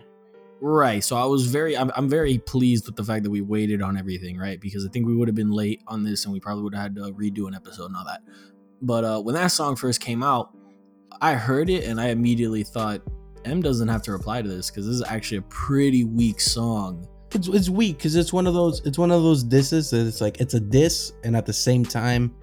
Right. 0.62 1.04
So 1.04 1.18
I 1.18 1.26
was 1.26 1.48
very 1.48 1.78
I'm, 1.78 1.92
I'm 1.96 2.08
very 2.08 2.38
pleased 2.38 2.86
with 2.86 2.96
the 2.96 3.04
fact 3.04 3.24
that 3.24 3.30
we 3.30 3.42
waited 3.42 3.82
on 3.82 3.98
everything, 3.98 4.38
right? 4.38 4.60
Because 4.60 4.86
I 4.86 4.90
think 4.90 5.06
we 5.06 5.16
would 5.16 5.28
have 5.28 5.36
been 5.36 5.52
late 5.52 5.82
on 5.88 6.04
this 6.04 6.24
and 6.24 6.34
we 6.34 6.40
probably 6.40 6.64
would 6.64 6.76
have 6.76 6.84
had 6.84 6.96
to 6.96 7.12
redo 7.12 7.48
an 7.48 7.56
episode 7.56 7.88
and 7.88 7.96
all 7.98 8.06
that. 8.06 8.22
But 8.82 9.04
uh 9.04 9.22
when 9.22 9.36
that 9.36 9.48
song 9.48 9.76
first 9.76 10.00
came 10.00 10.24
out, 10.24 10.56
I 11.20 11.34
heard 11.34 11.70
it 11.70 11.84
and 11.84 12.00
I 12.00 12.08
immediately 12.08 12.64
thought 12.64 13.02
M 13.44 13.62
doesn't 13.62 13.88
have 13.88 14.02
to 14.04 14.12
reply 14.14 14.42
to 14.42 14.48
this 14.48 14.70
because 14.70 14.86
this 14.86 14.96
is 14.96 15.04
actually 15.04 15.40
a 15.40 15.44
pretty 15.44 16.06
weak 16.06 16.40
song. 16.40 17.06
It's 17.32 17.48
it's 17.48 17.70
weak 17.70 17.98
because 17.98 18.16
it's 18.16 18.32
one 18.32 18.48
of 18.48 18.54
those 18.54 18.82
it's 18.86 18.98
one 18.98 19.12
of 19.12 19.22
those 19.22 19.44
disses 19.44 19.90
that 19.92 20.08
it's 20.08 20.22
like 20.22 20.40
it's 20.40 20.54
a 20.54 20.60
diss 20.60 21.14
and 21.24 21.36
at 21.36 21.46
the 21.46 21.54
same 21.54 21.84
time 21.84 22.34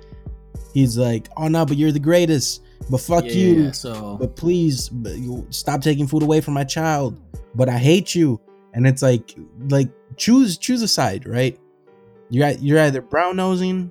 he's 0.72 0.98
like, 0.98 1.28
oh 1.36 1.48
no, 1.48 1.64
but 1.64 1.76
you're 1.76 1.92
the 1.92 1.98
greatest. 1.98 2.62
But 2.90 3.00
fuck 3.00 3.24
you. 3.24 3.64
Yeah, 3.64 3.72
So 3.72 4.16
but 4.20 4.36
please 4.36 4.88
but 4.90 5.16
you 5.16 5.46
stop 5.50 5.80
taking 5.80 6.06
food 6.06 6.22
away 6.22 6.40
from 6.40 6.54
my 6.54 6.64
child 6.64 7.18
but 7.54 7.68
i 7.68 7.78
hate 7.78 8.14
you 8.14 8.40
and 8.74 8.86
it's 8.86 9.02
like 9.02 9.34
like 9.68 9.88
choose 10.16 10.58
choose 10.58 10.82
a 10.82 10.88
side 10.88 11.26
right 11.26 11.58
you're 12.30 12.48
you're 12.50 12.80
either 12.80 13.00
brown 13.00 13.36
nosing 13.36 13.90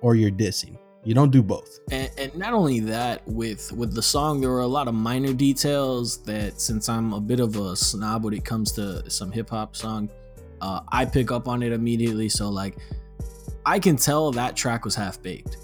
or 0.00 0.14
you're 0.14 0.30
dissing 0.30 0.76
you 1.04 1.14
don't 1.14 1.30
do 1.30 1.42
both 1.42 1.80
and, 1.90 2.10
and 2.16 2.34
not 2.36 2.52
only 2.52 2.80
that 2.80 3.26
with 3.26 3.72
with 3.72 3.94
the 3.94 4.02
song 4.02 4.40
there 4.40 4.50
were 4.50 4.60
a 4.60 4.66
lot 4.66 4.88
of 4.88 4.94
minor 4.94 5.32
details 5.32 6.18
that 6.22 6.60
since 6.60 6.88
i'm 6.88 7.12
a 7.12 7.20
bit 7.20 7.40
of 7.40 7.56
a 7.56 7.76
snob 7.76 8.24
when 8.24 8.34
it 8.34 8.44
comes 8.44 8.72
to 8.72 9.08
some 9.10 9.32
hip-hop 9.32 9.74
song 9.76 10.08
uh, 10.62 10.80
i 10.88 11.04
pick 11.04 11.30
up 11.30 11.48
on 11.48 11.62
it 11.62 11.72
immediately. 11.72 12.28
So 12.28 12.48
like 12.48 12.76
i 13.66 13.78
can 13.78 13.96
tell 13.96 14.32
that 14.32 14.56
track 14.56 14.84
was 14.84 14.94
half 14.94 15.20
baked 15.22 15.58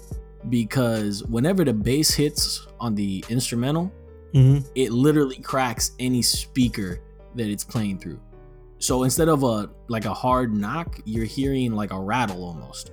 because 0.49 1.23
whenever 1.25 1.63
the 1.65 1.73
bass 1.73 2.13
hits 2.13 2.67
on 2.79 2.95
the 2.95 3.23
instrumental 3.29 3.91
mm-hmm. 4.33 4.65
it 4.75 4.91
literally 4.91 5.37
cracks 5.37 5.91
any 5.99 6.21
speaker 6.21 7.01
that 7.35 7.47
it's 7.47 7.63
playing 7.63 7.99
through. 7.99 8.19
So 8.79 9.03
instead 9.03 9.27
of 9.27 9.43
a 9.43 9.69
like 9.87 10.05
a 10.05 10.13
hard 10.13 10.53
knock 10.53 10.99
you're 11.05 11.25
hearing 11.25 11.73
like 11.73 11.91
a 11.91 11.99
rattle 11.99 12.43
almost 12.43 12.91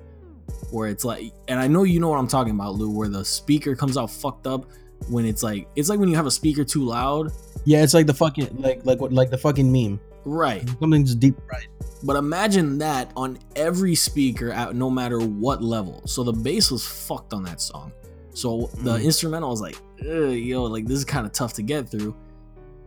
where 0.70 0.88
it's 0.88 1.04
like 1.04 1.32
and 1.48 1.60
i 1.60 1.66
know 1.66 1.82
you 1.82 2.00
know 2.00 2.08
what 2.08 2.18
i'm 2.18 2.28
talking 2.28 2.54
about 2.54 2.74
lou 2.74 2.90
where 2.90 3.08
the 3.08 3.24
speaker 3.24 3.74
comes 3.74 3.96
out 3.96 4.10
fucked 4.10 4.46
up 4.46 4.66
when 5.08 5.24
it's 5.24 5.42
like 5.42 5.68
it's 5.76 5.88
like 5.88 5.98
when 5.98 6.08
you 6.08 6.16
have 6.16 6.26
a 6.26 6.30
speaker 6.30 6.64
too 6.64 6.84
loud. 6.84 7.32
Yeah 7.64 7.82
it's 7.82 7.94
like 7.94 8.06
the 8.06 8.14
fucking 8.14 8.56
like 8.60 8.84
like 8.84 9.00
what 9.00 9.12
like 9.12 9.30
the 9.30 9.38
fucking 9.38 9.70
meme 9.70 10.00
right. 10.26 10.68
Something's 10.80 11.14
deep 11.14 11.36
right 11.50 11.66
but 12.02 12.14
imagine 12.16 12.78
that 12.78 13.10
on 13.16 13.38
every 13.56 13.94
speaker 13.94 14.50
at 14.52 14.76
no 14.76 14.90
matter 14.90 15.18
what 15.18 15.62
level. 15.64 16.02
So 16.06 16.22
the 16.22 16.32
bass 16.32 16.70
was 16.70 16.86
fucked 16.86 17.32
on 17.32 17.42
that 17.44 17.60
song. 17.60 17.90
So 18.34 18.68
the 18.82 18.98
Mm. 18.98 19.04
instrumental 19.04 19.48
was 19.50 19.60
like 19.62 19.80
yo 19.98 20.64
like 20.64 20.84
this 20.86 20.98
is 20.98 21.04
kind 21.06 21.24
of 21.26 21.32
tough 21.32 21.54
to 21.54 21.62
get 21.62 21.88
through. 21.88 22.14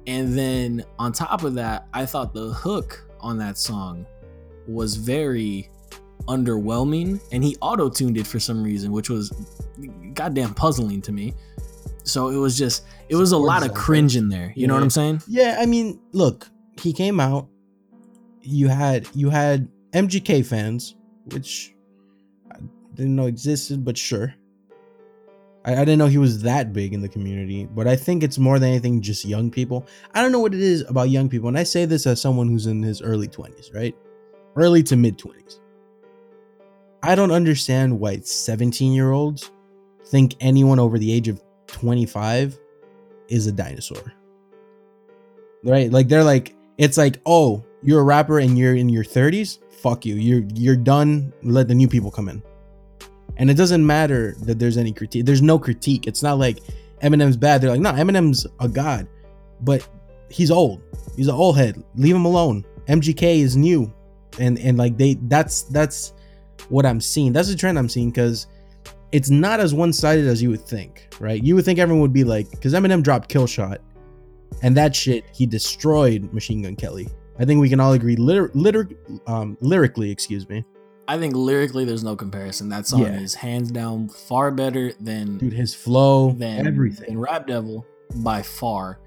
And 0.07 0.37
then 0.37 0.85
on 0.99 1.11
top 1.11 1.43
of 1.43 1.55
that 1.55 1.87
i 1.93 2.05
thought 2.05 2.33
the 2.33 2.49
hook 2.53 3.03
on 3.19 3.37
that 3.39 3.57
song 3.57 4.05
was 4.67 4.95
very 4.95 5.69
underwhelming 6.27 7.19
and 7.31 7.43
he 7.43 7.57
auto-tuned 7.61 8.17
it 8.17 8.27
for 8.27 8.39
some 8.39 8.63
reason 8.63 8.91
which 8.91 9.09
was 9.09 9.31
goddamn 10.13 10.53
puzzling 10.53 11.01
to 11.01 11.11
me. 11.11 11.33
So 12.03 12.29
it 12.29 12.37
was 12.37 12.57
just 12.57 12.85
it 13.09 13.15
was 13.15 13.31
a 13.31 13.37
lot 13.37 13.65
of 13.65 13.73
cringe 13.73 14.15
in 14.15 14.29
there. 14.29 14.53
You 14.55 14.67
know 14.67 14.75
what 14.75 14.83
i'm 14.83 14.89
saying? 14.91 15.23
Yeah 15.27 15.57
i 15.59 15.65
mean 15.65 15.99
look 16.13 16.47
he 16.79 16.93
came 16.93 17.19
out 17.19 17.47
you 18.41 18.67
had 18.67 19.07
you 19.13 19.29
had 19.29 19.67
mgk 19.93 20.45
fans 20.45 20.95
which 21.33 21.73
i 22.51 22.57
didn't 22.93 23.15
know 23.15 23.27
existed 23.27 23.85
but 23.85 23.97
sure. 23.97 24.33
I, 25.65 25.73
I 25.73 25.79
didn't 25.79 25.99
know 25.99 26.07
he 26.07 26.17
was 26.17 26.41
that 26.43 26.71
big 26.73 26.93
in 26.93 27.01
the 27.01 27.09
community 27.09 27.65
but 27.65 27.87
i 27.87 27.95
think 27.95 28.23
it's 28.23 28.37
more 28.37 28.59
than 28.59 28.69
anything 28.69 29.01
just 29.01 29.25
young 29.25 29.51
people. 29.51 29.85
I 30.13 30.21
don't 30.21 30.31
know 30.31 30.39
what 30.39 30.53
it 30.53 30.61
is 30.61 30.81
about 30.89 31.09
young 31.09 31.29
people 31.29 31.49
and 31.49 31.57
i 31.57 31.63
say 31.63 31.85
this 31.85 32.07
as 32.07 32.21
someone 32.21 32.47
who's 32.47 32.67
in 32.67 32.81
his 32.81 33.01
early 33.01 33.27
20s 33.27 33.73
right? 33.73 33.95
Early 34.55 34.83
to 34.83 34.95
mid 34.95 35.17
20s 35.17 35.59
i 37.03 37.15
don't 37.15 37.31
understand 37.31 37.99
why 37.99 38.19
17 38.19 38.91
year 38.91 39.11
olds 39.11 39.51
think 40.09 40.35
anyone 40.39 40.79
over 40.79 40.97
the 40.97 41.11
age 41.11 41.27
of 41.27 41.41
25 41.67 42.59
is 43.27 43.47
a 43.47 43.51
dinosaur. 43.51 44.13
Right? 45.63 45.91
Like 45.91 46.07
they're 46.07 46.23
like 46.23 46.55
it's 46.79 46.97
like 46.97 47.21
oh 47.27 47.63
you're 47.83 48.01
a 48.01 48.03
rapper 48.03 48.39
and 48.39 48.57
you're 48.57 48.75
in 48.75 48.89
your 48.89 49.03
30s 49.03 49.59
fuck 49.79 50.05
you. 50.05 50.15
You're 50.15 50.43
you're 50.53 50.75
done. 50.75 51.33
Let 51.43 51.67
the 51.67 51.75
new 51.75 51.87
people 51.87 52.11
come 52.11 52.29
in. 52.29 52.43
And 53.37 53.49
it 53.49 53.55
doesn't 53.55 53.85
matter 53.85 54.35
that 54.41 54.59
there's 54.59 54.77
any 54.77 54.91
critique. 54.91 55.25
There's 55.25 55.41
no 55.41 55.57
critique. 55.57 56.07
It's 56.07 56.21
not 56.21 56.37
like 56.37 56.59
eminem's 57.01 57.37
bad. 57.37 57.61
They're 57.61 57.71
like 57.71 57.79
no 57.79 57.91
eminem's 57.91 58.45
a 58.59 58.67
god. 58.67 59.07
But 59.61 59.87
he's 60.29 60.51
old. 60.51 60.81
He's 61.15 61.27
an 61.27 61.35
old 61.35 61.57
head. 61.57 61.83
Leave 61.95 62.15
him 62.15 62.25
alone. 62.25 62.65
Mgk 62.87 63.23
is 63.23 63.55
new. 63.55 63.91
And 64.39 64.59
and 64.59 64.77
like 64.77 64.97
they 64.97 65.15
that's 65.23 65.63
that's 65.63 66.13
what 66.67 66.85
i'm 66.85 67.01
seeing. 67.01 67.33
That's 67.33 67.49
the 67.49 67.55
trend 67.55 67.79
i'm 67.79 67.89
seeing 67.89 68.09
because 68.11 68.47
it's 69.11 69.29
not 69.31 69.59
as 69.59 69.73
one-sided 69.73 70.27
as 70.27 70.41
you 70.41 70.51
would 70.51 70.61
think 70.61 71.09
right? 71.19 71.43
You 71.43 71.55
would 71.55 71.65
think 71.65 71.79
everyone 71.79 72.01
would 72.01 72.13
be 72.13 72.23
like 72.23 72.49
because 72.51 72.73
eminem 72.73 73.03
dropped 73.03 73.29
Killshot 73.29 73.79
and 74.63 74.75
that 74.75 74.95
shit 74.95 75.23
he 75.33 75.45
destroyed 75.45 76.31
machine 76.33 76.61
gun 76.61 76.75
kelly 76.75 77.07
i 77.39 77.45
think 77.45 77.59
we 77.61 77.69
can 77.69 77.79
all 77.79 77.93
agree 77.93 78.15
liter- 78.15 78.51
liter- 78.53 78.89
um, 79.27 79.57
lyrically 79.61 80.09
excuse 80.11 80.47
me 80.49 80.63
I 81.07 81.17
think 81.17 81.35
lyrically, 81.35 81.85
there's 81.85 82.03
no 82.03 82.15
comparison. 82.15 82.69
That 82.69 82.85
song 82.85 83.01
Yeah. 83.01 83.19
is 83.19 83.33
hands 83.33 83.71
down 83.71 84.09
far 84.09 84.51
better 84.51 84.93
than 84.99 85.39
dude 85.39 85.53
his 85.53 85.73
flow 85.73 86.33
than 86.33 86.67
everything 86.67 87.07
than 87.07 87.17
Rap 87.17 87.47
Devil 87.47 87.83
by 88.17 88.43
far. 88.43 88.99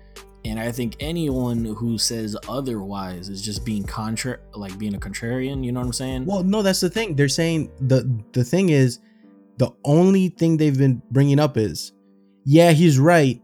And 0.45 0.59
I 0.59 0.73
think 0.73 0.97
anyone 0.99 1.65
who 1.65 1.99
says 1.99 2.37
otherwise 2.49 3.29
is 3.29 3.41
just 3.41 3.65
being 3.65 3.85
contra 3.85 4.39
like 4.57 4.77
being 4.81 4.97
a 4.97 4.99
contrarian. 4.99 5.65
You 5.65 5.71
know 5.71 5.79
what 5.79 5.87
I'm 5.87 5.93
saying? 5.93 6.25
well 6.27 6.43
no 6.43 6.61
that's 6.61 6.81
the 6.81 6.91
thing 6.91 7.15
they're 7.15 7.29
saying 7.29 7.71
the 7.81 8.03
the 8.33 8.43
thing 8.43 8.71
is 8.71 8.99
the 9.59 9.71
only 9.85 10.29
thing 10.31 10.57
they've 10.57 10.77
been 10.77 11.01
bringing 11.13 11.39
up 11.39 11.57
is, 11.57 11.93
yeah, 12.45 12.73
he's 12.73 12.99
right, 12.99 13.41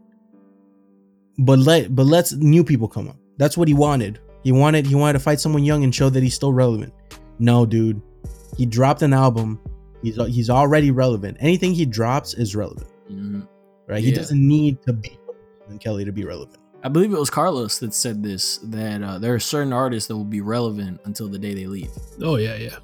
but 1.39 1.59
let 1.59 1.95
but 1.95 2.05
let's 2.05 2.33
new 2.33 2.63
people 2.63 2.87
come 2.87 3.07
up. 3.09 3.17
That's 3.37 3.57
what 3.57 3.67
he 3.67 3.73
wanted. 3.73 4.19
He 4.43 4.51
wanted 4.51 4.85
he 4.85 4.95
wanted 4.95 5.13
to 5.13 5.19
fight 5.19 5.39
someone 5.39 5.63
young 5.63 5.83
and 5.83 5.93
show 5.93 6.09
that 6.09 6.21
he's 6.23 6.33
still 6.35 6.53
relevant. 6.53 6.93
No, 7.39 7.65
dude, 7.65 8.01
he 8.57 8.65
dropped 8.65 9.01
an 9.01 9.13
album. 9.13 9.59
He's 10.01 10.15
he's 10.27 10.49
already 10.49 10.91
relevant. 10.91 11.37
Anything 11.39 11.73
he 11.73 11.85
drops 11.85 12.33
is 12.33 12.55
relevant, 12.55 12.87
Mhm. 13.11 13.47
right? 13.87 14.03
He 14.03 14.11
doesn't 14.11 14.45
need 14.47 14.81
to 14.83 14.93
be 14.93 15.17
Kelly 15.79 16.05
to 16.05 16.11
be 16.11 16.23
relevant. 16.25 16.57
I 16.81 16.87
believe 16.87 17.11
it 17.11 17.19
was 17.19 17.29
Carlos 17.29 17.79
that 17.79 17.93
said 17.93 18.23
this 18.23 18.57
that 18.63 19.03
uh, 19.03 19.17
there 19.19 19.33
are 19.33 19.39
certain 19.39 19.73
artists 19.73 20.07
that 20.07 20.15
will 20.15 20.23
be 20.23 20.39
relevant 20.41 21.01
until 21.05 21.27
the 21.27 21.37
day 21.37 21.53
they 21.53 21.67
leave. 21.67 21.91
Oh 22.21 22.37
yeah, 22.37 22.55
yeah. 22.55 22.77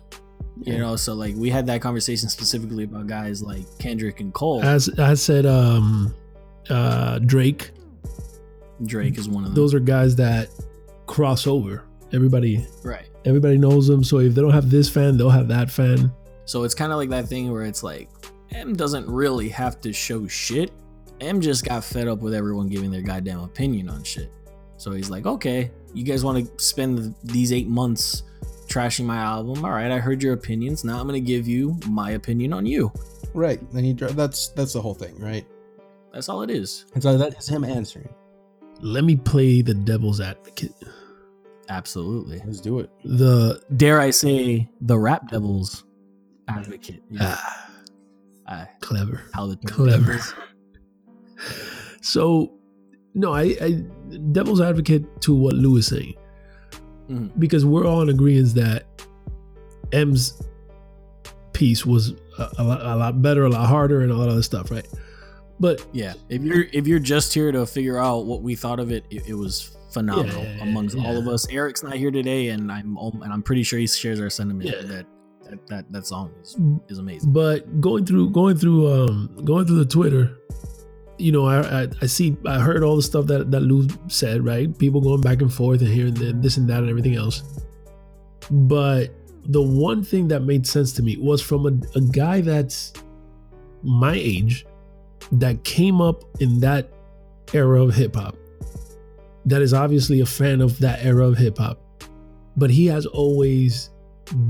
You 0.62 0.77
know, 0.77 0.95
so 0.95 1.13
like 1.13 1.35
we 1.35 1.50
had 1.50 1.65
that 1.67 1.81
conversation 1.81 2.29
specifically 2.29 2.85
about 2.85 3.07
guys 3.07 3.41
like 3.43 3.65
Kendrick 3.79 4.19
and 4.21 4.33
Cole. 4.33 4.62
As 4.63 4.89
I 5.00 5.13
said, 5.15 5.45
um, 5.45 6.13
uh, 6.69 7.19
Drake. 7.19 7.71
Drake 8.86 9.17
is 9.17 9.29
one 9.29 9.44
of 9.44 9.50
them. 9.50 9.55
Those 9.55 9.74
are 9.74 9.79
guys 9.79 10.15
that 10.17 10.50
cross 11.05 11.48
over. 11.48 11.84
Everybody, 12.13 12.65
right. 12.84 13.08
everybody 13.25 13.58
knows 13.58 13.88
them. 13.88 14.03
So 14.03 14.20
if 14.20 14.36
they 14.36 14.41
don't 14.41 14.51
have 14.51 14.70
this 14.70 14.89
fan, 14.89 15.17
they'll 15.17 15.29
have 15.29 15.48
that 15.48 15.70
fan. 15.70 16.12
So 16.46 16.63
it's 16.63 16.75
kind 16.75 16.91
of 16.91 16.98
like 16.98 17.10
that 17.10 17.27
thing 17.27 17.51
where 17.51 17.63
it's 17.63 17.84
like 17.84 18.10
M 18.51 18.75
doesn't 18.75 19.08
really 19.08 19.50
have 19.50 19.82
to 19.82 19.91
show 19.91 20.27
shit. 20.27 20.72
M 21.22 21.41
just 21.41 21.65
got 21.65 21.84
fed 21.84 22.08
up 22.08 22.20
with 22.20 22.34
everyone 22.34 22.67
giving 22.67 22.91
their 22.91 23.01
goddamn 23.01 23.39
opinion 23.41 23.89
on 23.89 24.03
shit. 24.03 24.32
So 24.77 24.91
he's 24.91 25.10
like, 25.10 25.25
okay, 25.25 25.72
you 25.94 26.03
guys 26.03 26.24
want 26.24 26.46
to 26.46 26.63
spend 26.63 27.15
these 27.24 27.51
eight 27.53 27.67
months 27.67 28.24
trashing 28.67 29.05
my 29.05 29.17
album? 29.17 29.63
All 29.63 29.72
right, 29.72 29.91
I 29.91 30.00
heard 30.00 30.22
your 30.22 30.34
opinions. 30.34 30.84
Now 30.84 31.00
I'm 31.00 31.08
gonna 31.08 31.20
give 31.20 31.48
you 31.48 31.77
my 31.88 32.12
opinion 32.12 32.53
on 32.53 32.65
you. 32.65 32.91
Right. 33.34 33.60
Then 33.74 33.84
he 33.84 33.94
that's 33.94 34.50
that's 34.50 34.74
the 34.74 34.82
whole 34.82 34.94
thing, 34.94 35.17
right? 35.20 35.46
That's 36.13 36.29
all 36.29 36.44
it 36.44 36.50
is. 36.50 36.86
And 36.94 37.03
so 37.03 37.17
that 37.17 37.38
is 37.38 37.48
him 37.48 37.63
answering. 37.63 38.13
Let 38.82 39.03
me 39.03 39.15
play 39.15 39.62
the 39.62 39.74
devil's 39.74 40.20
advocate. 40.22 40.74
Absolutely. 41.70 42.41
Let's 42.46 42.60
do 42.62 42.79
it. 42.79 42.89
The 43.03 43.62
Dare 43.75 44.00
I 44.00 44.12
say 44.12 44.70
the 44.82 45.00
rap 45.00 45.29
devils 45.29 45.84
advocate? 46.48 47.01
You 47.10 47.20
know, 47.20 47.34
ah, 47.36 47.70
uh, 48.48 48.65
clever. 48.82 49.22
how 49.34 49.48
the 49.48 49.58
Clever. 49.67 50.20
So, 52.01 52.53
no, 53.15 53.34
I, 53.34 53.55
I 53.62 53.84
devil's 54.32 54.62
advocate 54.62 55.22
to 55.22 55.34
what 55.34 55.53
Lou 55.55 55.77
is 55.77 55.88
saying, 55.88 56.13
Mhm. 57.10 57.32
because 57.39 57.65
we're 57.65 57.86
all 57.86 58.01
in 58.01 58.10
agreement 58.10 58.53
that 58.55 58.86
M's 59.91 60.39
piece 61.53 61.84
was 61.86 62.12
a, 62.38 62.50
a, 62.60 62.63
lot, 62.63 62.82
a 62.86 62.96
lot 62.96 63.22
better, 63.24 63.46
a 63.46 63.50
lot 63.50 63.67
harder, 63.67 64.01
and 64.01 64.12
all 64.12 64.20
lot 64.20 64.27
of 64.27 64.34
other 64.34 64.44
stuff, 64.44 64.70
right? 64.70 64.88
But 65.59 65.85
Yeah, 65.93 66.13
if 66.29 66.41
you're 66.41 66.65
if 66.74 66.85
you're 66.88 67.00
just 67.00 67.33
here 67.33 67.51
to 67.51 67.65
figure 67.65 67.97
out 67.97 68.25
what 68.25 68.41
we 68.41 68.55
thought 68.55 68.79
of 68.79 68.91
it, 68.91 69.05
it, 69.09 69.27
it 69.29 69.33
was 69.35 69.77
phenomenal 69.91 70.43
Yeah, 70.43 70.63
amongst 70.63 70.97
all 70.97 71.17
of 71.17 71.27
us. 71.27 71.47
Eric's 71.50 71.81
not 71.83 71.93
here 71.95 72.12
today, 72.12 72.50
and 72.50 72.71
I'm 72.71 72.97
and 72.97 73.31
I'm 73.31 73.41
pretty 73.41 73.63
sure 73.63 73.79
he 73.79 73.88
shares 73.88 74.19
our 74.19 74.29
sentiment 74.29 74.69
Yeah. 74.69 74.81
that, 74.88 75.05
that 75.50 75.67
that 75.67 75.91
that 75.91 76.05
song 76.07 76.31
is, 76.41 76.57
is 76.89 76.97
amazing. 76.97 77.31
but 77.31 77.79
going 77.79 78.05
through 78.05 78.31
going 78.31 78.57
through 78.57 78.91
um 78.91 79.29
going 79.45 79.65
through 79.65 79.77
the 79.77 79.85
Twitter, 79.85 80.38
you 81.17 81.31
know, 81.31 81.45
I 81.45 81.83
I, 81.83 81.88
I 82.01 82.05
see 82.07 82.35
I 82.45 82.59
heard 82.59 82.83
all 82.83 82.97
the 82.97 83.03
stuff 83.03 83.25
that 83.27 83.51
that 83.51 83.62
Lou 83.62 83.88
said, 84.07 84.43
right? 84.43 84.77
People 84.77 85.00
going 85.00 85.21
back 85.21 85.41
and 85.41 85.53
forth 85.53 85.79
and 85.81 85.89
here 85.89 86.07
and 86.07 86.17
then 86.17 86.41
this 86.41 86.57
and 86.57 86.67
that 86.69 86.79
and 86.79 86.89
everything 86.89 87.15
else. 87.15 87.43
But 88.51 89.13
the 89.45 89.62
one 89.62 90.03
thing 90.03 90.27
that 90.29 90.41
made 90.41 90.67
sense 90.67 90.91
to 90.93 91.03
me 91.03 91.17
was 91.17 91.41
from 91.41 91.65
a, 91.67 91.97
a 91.97 92.01
guy 92.01 92.41
that's 92.41 92.91
my 93.83 94.15
age 94.15 94.65
that 95.34 95.63
came 95.63 96.01
up 96.01 96.24
in 96.41 96.60
that 96.62 96.89
era 97.53 97.82
of 97.84 97.94
hip 97.96 98.15
hop. 98.15 98.36
That 99.46 99.61
is 99.61 99.74
obviously 99.74 100.22
a 100.22 100.25
fan 100.25 100.61
of 100.61 100.79
that 100.79 101.05
era 101.05 101.27
of 101.27 101.38
hip 101.38 101.57
hop, 101.57 101.79
but 102.57 102.70
he 102.70 102.88
has 102.88 103.05
always 103.05 103.90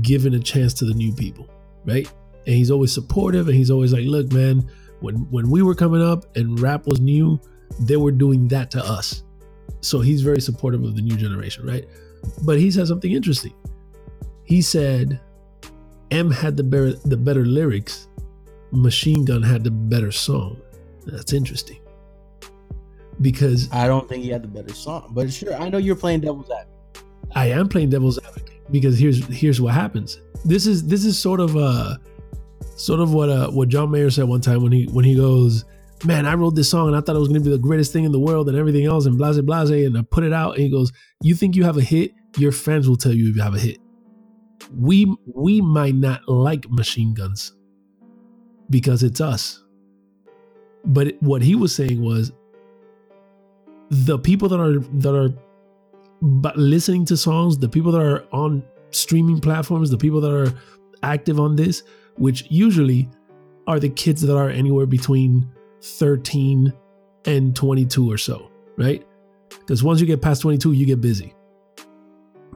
given 0.02 0.34
a 0.34 0.40
chance 0.40 0.74
to 0.74 0.84
the 0.84 0.94
new 0.94 1.12
people, 1.12 1.48
right? 1.84 2.10
And 2.46 2.54
he's 2.54 2.70
always 2.70 2.92
supportive 2.92 3.48
and 3.48 3.56
he's 3.56 3.70
always 3.70 3.92
like, 3.92 4.04
look, 4.06 4.32
man, 4.32 4.68
when 5.00 5.16
when 5.30 5.50
we 5.50 5.62
were 5.62 5.74
coming 5.74 6.02
up 6.02 6.24
and 6.36 6.58
rap 6.60 6.86
was 6.86 7.00
new, 7.00 7.40
they 7.80 7.96
were 7.96 8.12
doing 8.12 8.48
that 8.48 8.70
to 8.72 8.84
us. 8.84 9.22
So 9.82 10.00
he's 10.00 10.22
very 10.22 10.40
supportive 10.40 10.82
of 10.84 10.96
the 10.96 11.02
new 11.02 11.16
generation, 11.16 11.66
right? 11.66 11.86
But 12.44 12.58
he 12.58 12.70
said 12.70 12.86
something 12.86 13.12
interesting. 13.12 13.54
He 14.44 14.62
said 14.62 15.20
M 16.10 16.30
had 16.30 16.56
the 16.56 16.64
better 16.64 16.92
the 16.92 17.16
better 17.16 17.44
lyrics, 17.44 18.08
Machine 18.72 19.24
Gun 19.24 19.42
had 19.42 19.64
the 19.64 19.70
better 19.70 20.12
song. 20.12 20.60
That's 21.06 21.32
interesting. 21.32 21.80
Because 23.20 23.72
I 23.72 23.86
don't 23.86 24.08
think 24.08 24.24
he 24.24 24.30
had 24.30 24.42
the 24.42 24.48
better 24.48 24.74
song, 24.74 25.12
but 25.14 25.32
sure, 25.32 25.54
I 25.54 25.70
know 25.70 25.78
you're 25.78 25.96
playing 25.96 26.20
devil's 26.20 26.50
advocate. 26.50 27.04
I 27.34 27.46
am 27.46 27.68
playing 27.68 27.90
devil's 27.90 28.18
advocate 28.18 28.60
because 28.70 28.98
here's 28.98 29.24
here's 29.28 29.60
what 29.60 29.72
happens. 29.72 30.20
This 30.44 30.66
is 30.66 30.86
this 30.86 31.04
is 31.04 31.18
sort 31.18 31.40
of 31.40 31.56
uh 31.56 31.96
sort 32.76 33.00
of 33.00 33.14
what 33.14 33.30
uh 33.30 33.50
what 33.50 33.68
John 33.68 33.90
Mayer 33.90 34.10
said 34.10 34.24
one 34.24 34.40
time 34.40 34.62
when 34.62 34.72
he 34.72 34.86
when 34.86 35.04
he 35.04 35.14
goes, 35.14 35.64
Man, 36.04 36.26
I 36.26 36.34
wrote 36.34 36.54
this 36.54 36.68
song 36.68 36.88
and 36.88 36.96
I 36.96 37.00
thought 37.00 37.16
it 37.16 37.20
was 37.20 37.28
gonna 37.28 37.40
be 37.40 37.50
the 37.50 37.58
greatest 37.58 37.92
thing 37.92 38.04
in 38.04 38.12
the 38.12 38.20
world 38.20 38.48
and 38.48 38.58
everything 38.58 38.84
else 38.84 39.06
and 39.06 39.16
blase 39.16 39.40
blase 39.40 39.70
and 39.70 39.96
I 39.96 40.02
put 40.02 40.24
it 40.24 40.32
out 40.32 40.54
and 40.54 40.62
he 40.62 40.70
goes, 40.70 40.92
You 41.22 41.34
think 41.34 41.56
you 41.56 41.64
have 41.64 41.78
a 41.78 41.82
hit? 41.82 42.12
Your 42.36 42.52
fans 42.52 42.88
will 42.88 42.96
tell 42.96 43.12
you 43.12 43.30
if 43.30 43.36
you 43.36 43.42
have 43.42 43.54
a 43.54 43.58
hit. 43.58 43.78
We 44.76 45.14
we 45.34 45.62
might 45.62 45.94
not 45.94 46.28
like 46.28 46.70
machine 46.70 47.14
guns 47.14 47.54
because 48.68 49.02
it's 49.02 49.20
us. 49.20 49.62
But 50.86 51.16
what 51.20 51.42
he 51.42 51.54
was 51.54 51.74
saying 51.74 52.00
was 52.00 52.32
the 53.90 54.18
people 54.18 54.48
that 54.48 54.60
are 54.60 54.78
that 55.00 55.14
are 55.14 55.34
listening 56.56 57.04
to 57.06 57.16
songs, 57.16 57.58
the 57.58 57.68
people 57.68 57.92
that 57.92 58.00
are 58.00 58.24
on 58.32 58.62
streaming 58.90 59.40
platforms, 59.40 59.90
the 59.90 59.98
people 59.98 60.20
that 60.20 60.32
are 60.32 60.52
active 61.02 61.38
on 61.38 61.56
this, 61.56 61.82
which 62.16 62.46
usually 62.50 63.08
are 63.66 63.80
the 63.80 63.88
kids 63.88 64.22
that 64.22 64.36
are 64.36 64.48
anywhere 64.48 64.86
between 64.86 65.48
13 65.82 66.72
and 67.26 67.54
22 67.56 68.10
or 68.10 68.16
so, 68.16 68.50
right? 68.76 69.06
Because 69.50 69.82
once 69.82 70.00
you 70.00 70.06
get 70.06 70.22
past 70.22 70.42
22, 70.42 70.72
you 70.72 70.86
get 70.86 71.00
busy, 71.00 71.34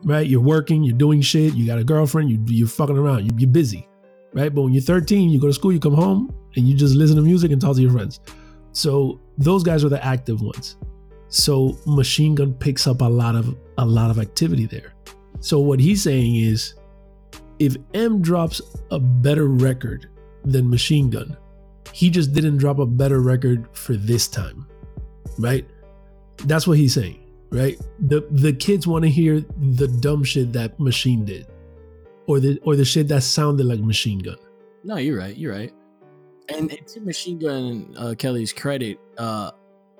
right? 0.05 0.27
You're 0.27 0.41
working, 0.41 0.83
you're 0.83 0.97
doing 0.97 1.21
shit, 1.21 1.55
you 1.55 1.67
got 1.67 1.79
a 1.79 1.85
girlfriend, 1.85 2.31
you, 2.31 2.41
you're 2.47 2.69
fucking 2.69 2.97
around, 2.97 3.25
you, 3.25 3.31
you're 3.37 3.51
busy, 3.51 3.89
right? 4.33 4.55
But 4.55 4.63
when 4.63 4.73
you're 4.73 4.83
13, 4.83 5.31
you 5.31 5.41
go 5.41 5.49
to 5.49 5.53
school, 5.53 5.73
you 5.73 5.81
come 5.81 5.95
home, 5.95 6.35
and 6.57 6.69
you 6.69 6.75
just 6.75 6.95
listen 6.95 7.17
to 7.17 7.23
music 7.23 7.51
and 7.51 7.61
talk 7.61 7.77
to 7.77 7.83
your 7.83 7.93
friends. 7.93 8.21
So 8.73 9.21
those 9.39 9.63
guys 9.63 9.85
are 9.85 9.89
the 9.89 10.05
active 10.05 10.41
ones. 10.43 10.77
So 11.29 11.79
Machine 11.87 12.35
Gun 12.35 12.55
picks 12.55 12.87
up 12.87 13.01
a 13.03 13.09
lot 13.09 13.37
of 13.37 13.57
a 13.79 13.85
lot 13.85 14.11
of 14.11 14.19
activity 14.19 14.67
there. 14.67 14.95
So 15.41 15.59
what 15.59 15.81
he's 15.81 16.03
saying 16.03 16.37
is 16.37 16.75
if 17.59 17.77
M 17.95 18.21
drops 18.21 18.61
a 18.91 18.99
better 18.99 19.47
record 19.47 20.09
than 20.45 20.69
Machine 20.69 21.11
Gun, 21.11 21.37
he 21.93 22.11
just 22.11 22.33
didn't 22.33 22.59
drop 22.59 22.79
a 22.79 22.87
better 22.87 23.21
record 23.21 23.69
for 23.73 23.95
this 23.95 24.29
time. 24.29 24.67
Right? 25.39 25.67
That's 26.45 26.67
what 26.67 26.79
he's 26.79 26.95
saying, 26.95 27.21
right? 27.51 27.79
The 28.01 28.27
the 28.31 28.53
kids 28.53 28.87
want 28.87 29.05
to 29.05 29.11
hear 29.11 29.41
the 29.41 29.87
dumb 29.87 30.25
shit 30.25 30.53
that 30.53 30.79
Machine 30.81 31.25
did. 31.25 31.47
Or 32.27 32.41
the 32.41 32.59
or 32.63 32.77
the 32.77 32.85
shit 32.85 33.09
that 33.09 33.23
sounded 33.23 33.67
like 33.67 33.81
Machine 33.81 34.19
Gun. 34.19 34.37
No, 34.83 34.97
you're 34.97 35.19
right. 35.19 35.37
You're 35.37 35.53
right. 35.53 35.73
And, 36.51 36.71
and 36.73 36.87
to 36.89 37.01
Machine 37.01 37.39
Gun 37.39 37.95
uh, 37.97 38.15
Kelly's 38.19 38.53
credit, 38.53 38.99
uh, 39.19 39.53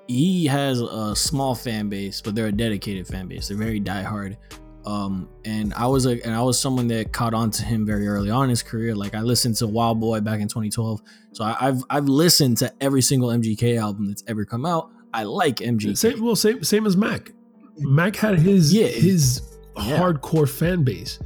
he 0.07 0.45
has 0.47 0.81
a 0.81 1.15
small 1.15 1.55
fan 1.55 1.87
base, 1.89 2.21
but 2.21 2.35
they're 2.35 2.47
a 2.47 2.51
dedicated 2.51 3.07
fan 3.07 3.27
base. 3.27 3.47
They're 3.47 3.57
very 3.57 3.79
diehard. 3.79 4.37
Um, 4.85 5.29
and 5.45 5.73
I 5.75 5.85
was 5.87 6.05
a, 6.07 6.19
and 6.25 6.33
I 6.35 6.41
was 6.41 6.59
someone 6.59 6.87
that 6.87 7.13
caught 7.13 7.33
on 7.35 7.51
to 7.51 7.63
him 7.63 7.85
very 7.85 8.07
early 8.07 8.29
on 8.31 8.45
in 8.45 8.49
his 8.49 8.63
career. 8.63 8.95
Like 8.95 9.13
I 9.13 9.21
listened 9.21 9.55
to 9.57 9.67
Wild 9.67 9.99
Boy 9.99 10.19
back 10.21 10.39
in 10.39 10.47
2012, 10.47 11.01
so 11.33 11.43
I, 11.43 11.55
I've 11.61 11.83
I've 11.89 12.05
listened 12.09 12.57
to 12.57 12.73
every 12.81 13.03
single 13.03 13.29
MGK 13.29 13.79
album 13.79 14.07
that's 14.07 14.23
ever 14.27 14.43
come 14.43 14.65
out. 14.65 14.89
I 15.13 15.23
like 15.23 15.57
MGK. 15.57 15.95
Same, 15.95 16.23
well, 16.23 16.35
same 16.35 16.63
same 16.63 16.87
as 16.87 16.97
Mac. 16.97 17.31
Mac 17.77 18.15
had 18.15 18.39
his 18.39 18.73
Yeah. 18.73 18.87
his 18.87 19.41
Yeah. 19.77 19.99
hardcore 19.99 20.49
fan 20.49 20.83
base. 20.83 21.19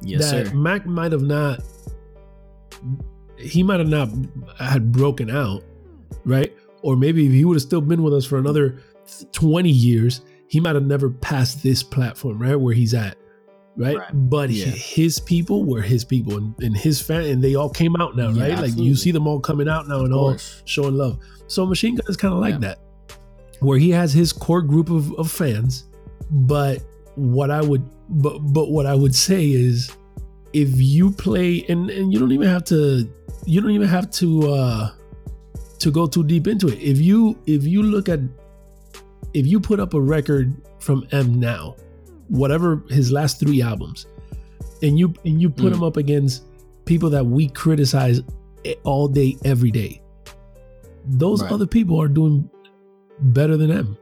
yes, 0.00 0.30
that 0.30 0.46
sir. 0.48 0.54
Mac 0.54 0.86
might 0.86 1.12
have 1.12 1.22
not. 1.22 1.60
He 3.44 3.62
might 3.62 3.80
have 3.80 3.88
not 3.88 4.08
had 4.58 4.92
broken 4.92 5.30
out, 5.30 5.62
right? 6.24 6.54
Or 6.82 6.96
maybe 6.96 7.26
if 7.26 7.32
he 7.32 7.44
would 7.44 7.54
have 7.54 7.62
still 7.62 7.80
been 7.80 8.02
with 8.02 8.14
us 8.14 8.24
for 8.24 8.38
another 8.38 8.78
twenty 9.32 9.70
years, 9.70 10.22
he 10.48 10.60
might 10.60 10.74
have 10.74 10.84
never 10.86 11.10
passed 11.10 11.62
this 11.62 11.82
platform, 11.82 12.38
right, 12.40 12.56
where 12.56 12.74
he's 12.74 12.94
at, 12.94 13.16
right? 13.76 13.96
Right. 13.96 14.10
But 14.30 14.50
Yeah. 14.50 14.66
he- 14.66 15.02
his 15.02 15.18
people 15.18 15.64
were 15.64 15.82
his 15.82 16.04
people, 16.04 16.36
and, 16.36 16.54
and 16.62 16.76
his 16.76 17.00
fan, 17.00 17.24
and 17.24 17.42
they 17.42 17.54
all 17.54 17.70
came 17.70 17.96
out 17.96 18.16
now, 18.16 18.30
Yeah, 18.30 18.42
right? 18.54 18.58
Like 18.60 18.76
you 18.76 18.94
see 18.94 19.10
them 19.10 19.26
all 19.26 19.40
coming 19.40 19.68
out 19.68 19.88
now 19.88 19.98
Of 20.00 20.04
and 20.06 20.14
all 20.14 20.36
showing 20.64 20.94
love. 20.96 21.18
So 21.46 21.64
Machine 21.66 21.94
Gun 21.96 22.04
is 22.08 22.16
kind 22.16 22.32
of 22.34 22.40
like 22.40 22.54
Yeah. 22.54 22.58
that, 22.60 22.78
where 23.60 23.78
he 23.78 23.90
has 23.90 24.12
his 24.12 24.32
core 24.32 24.62
group 24.62 24.90
of, 24.90 25.12
of 25.14 25.30
fans, 25.30 25.84
but 26.30 26.82
what 27.16 27.50
I 27.50 27.62
would 27.62 27.82
but 28.10 28.38
but 28.52 28.70
what 28.70 28.84
I 28.86 28.94
would 28.94 29.14
say 29.14 29.46
is 29.50 29.90
if 30.54 30.70
you 30.80 31.10
play 31.10 31.64
and 31.68 31.90
and 31.90 32.12
you 32.12 32.18
don't 32.18 32.32
even 32.32 32.48
have 32.48 32.64
to 32.64 33.06
you 33.44 33.60
don't 33.60 33.72
even 33.72 33.88
have 33.88 34.10
to 34.12 34.48
uh 34.50 34.90
to 35.80 35.90
go 35.90 36.06
too 36.06 36.24
deep 36.24 36.46
into 36.46 36.68
it. 36.68 36.78
If 36.80 36.98
you 36.98 37.36
if 37.46 37.64
you 37.64 37.82
look 37.82 38.08
at 38.08 38.20
if 39.34 39.46
you 39.46 39.60
put 39.60 39.80
up 39.80 39.92
a 39.94 40.00
record 40.00 40.54
from 40.78 41.06
M 41.12 41.38
now, 41.40 41.74
whatever 42.28 42.82
his 42.88 43.10
last 43.12 43.40
three 43.40 43.60
albums, 43.60 44.06
and 44.82 44.98
you 44.98 45.12
and 45.26 45.42
you 45.42 45.50
put 45.50 45.72
Mm. 45.72 45.76
him 45.76 45.82
up 45.82 45.96
against 45.96 46.44
people 46.84 47.10
that 47.10 47.26
we 47.26 47.48
criticize 47.48 48.20
all 48.84 49.08
day 49.08 49.36
every 49.44 49.70
day, 49.72 50.00
those 51.06 51.42
Right. 51.42 51.52
other 51.52 51.66
people 51.66 52.00
are 52.00 52.08
doing 52.08 52.48
better 53.20 53.56
than 53.56 53.70
M. 53.70 53.96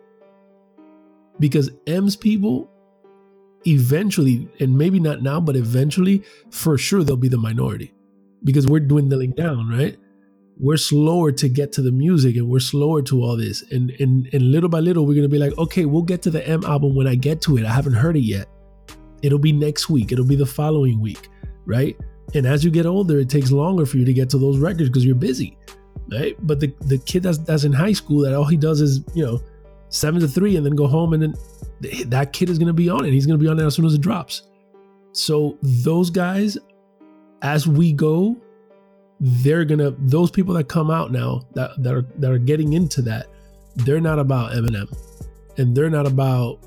Because 1.40 1.70
M's 1.86 2.14
people 2.14 2.68
eventually, 3.66 4.48
and 4.60 4.76
maybe 4.76 5.00
not 5.00 5.22
now, 5.22 5.40
but 5.40 5.56
eventually, 5.56 6.22
for 6.50 6.78
sure 6.78 7.02
they'll 7.02 7.16
be 7.16 7.28
the 7.28 7.38
minority. 7.38 7.92
Because 8.44 8.66
we're 8.66 8.80
dwindling 8.80 9.32
down, 9.32 9.68
right? 9.68 9.96
We're 10.58 10.76
slower 10.76 11.32
to 11.32 11.48
get 11.48 11.72
to 11.72 11.82
the 11.82 11.92
music 11.92 12.36
and 12.36 12.48
we're 12.48 12.60
slower 12.60 13.02
to 13.02 13.22
all 13.22 13.36
this. 13.36 13.62
And 13.70 13.90
and 14.00 14.28
and 14.32 14.52
little 14.52 14.68
by 14.68 14.80
little, 14.80 15.06
we're 15.06 15.14
gonna 15.14 15.28
be 15.28 15.38
like, 15.38 15.56
okay, 15.58 15.84
we'll 15.84 16.02
get 16.02 16.22
to 16.22 16.30
the 16.30 16.46
M 16.46 16.64
album 16.64 16.94
when 16.94 17.06
I 17.06 17.14
get 17.14 17.40
to 17.42 17.56
it. 17.56 17.64
I 17.64 17.72
haven't 17.72 17.94
heard 17.94 18.16
it 18.16 18.24
yet. 18.24 18.48
It'll 19.22 19.38
be 19.38 19.52
next 19.52 19.88
week, 19.88 20.12
it'll 20.12 20.26
be 20.26 20.36
the 20.36 20.46
following 20.46 21.00
week, 21.00 21.28
right? 21.64 21.96
And 22.34 22.46
as 22.46 22.64
you 22.64 22.70
get 22.70 22.86
older, 22.86 23.18
it 23.18 23.28
takes 23.28 23.52
longer 23.52 23.86
for 23.86 23.98
you 23.98 24.04
to 24.04 24.12
get 24.12 24.30
to 24.30 24.38
those 24.38 24.58
records 24.58 24.88
because 24.88 25.04
you're 25.04 25.14
busy. 25.14 25.56
Right. 26.10 26.36
But 26.46 26.60
the, 26.60 26.74
the 26.80 26.98
kid 26.98 27.22
that's 27.22 27.38
that's 27.38 27.64
in 27.64 27.72
high 27.72 27.92
school 27.92 28.20
that 28.22 28.34
all 28.34 28.44
he 28.44 28.56
does 28.56 28.80
is, 28.80 29.02
you 29.14 29.24
know, 29.24 29.40
seven 29.92 30.20
to 30.20 30.26
three 30.26 30.56
and 30.56 30.64
then 30.64 30.74
go 30.74 30.86
home 30.86 31.12
and 31.12 31.22
then 31.22 31.34
that 32.06 32.32
kid 32.32 32.48
is 32.50 32.58
gonna 32.58 32.72
be 32.72 32.88
on 32.88 33.04
it. 33.04 33.12
He's 33.12 33.26
gonna 33.26 33.38
be 33.38 33.46
on 33.46 33.58
it 33.58 33.64
as 33.64 33.74
soon 33.74 33.84
as 33.84 33.94
it 33.94 34.00
drops. 34.00 34.48
So 35.12 35.58
those 35.62 36.10
guys, 36.10 36.56
as 37.42 37.68
we 37.68 37.92
go, 37.92 38.36
they're 39.20 39.64
gonna 39.64 39.94
those 39.98 40.30
people 40.30 40.54
that 40.54 40.68
come 40.68 40.90
out 40.90 41.12
now 41.12 41.42
that, 41.54 41.70
that 41.82 41.94
are 41.94 42.06
that 42.18 42.30
are 42.30 42.38
getting 42.38 42.72
into 42.72 43.02
that, 43.02 43.26
they're 43.76 44.00
not 44.00 44.18
about 44.18 44.52
Eminem. 44.52 44.92
And 45.58 45.76
they're 45.76 45.90
not 45.90 46.06
about 46.06 46.60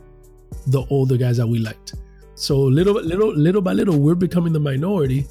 the 0.68 0.86
older 0.92 1.18
guys 1.18 1.38
that 1.38 1.48
we 1.48 1.58
liked. 1.58 1.96
So 2.36 2.60
little 2.60 2.94
little 2.94 3.36
little 3.36 3.62
by 3.62 3.74
little, 3.74 3.98
we're 3.98 4.16
becoming 4.16 4.54
the 4.54 4.60
minority. 4.60 5.26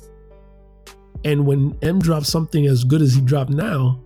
And 1.24 1.46
when 1.46 1.78
M 1.82 2.00
drops 2.00 2.28
something 2.28 2.66
as 2.66 2.82
good 2.82 3.00
as 3.00 3.14
he 3.14 3.20
dropped 3.20 3.50
now, 3.50 4.00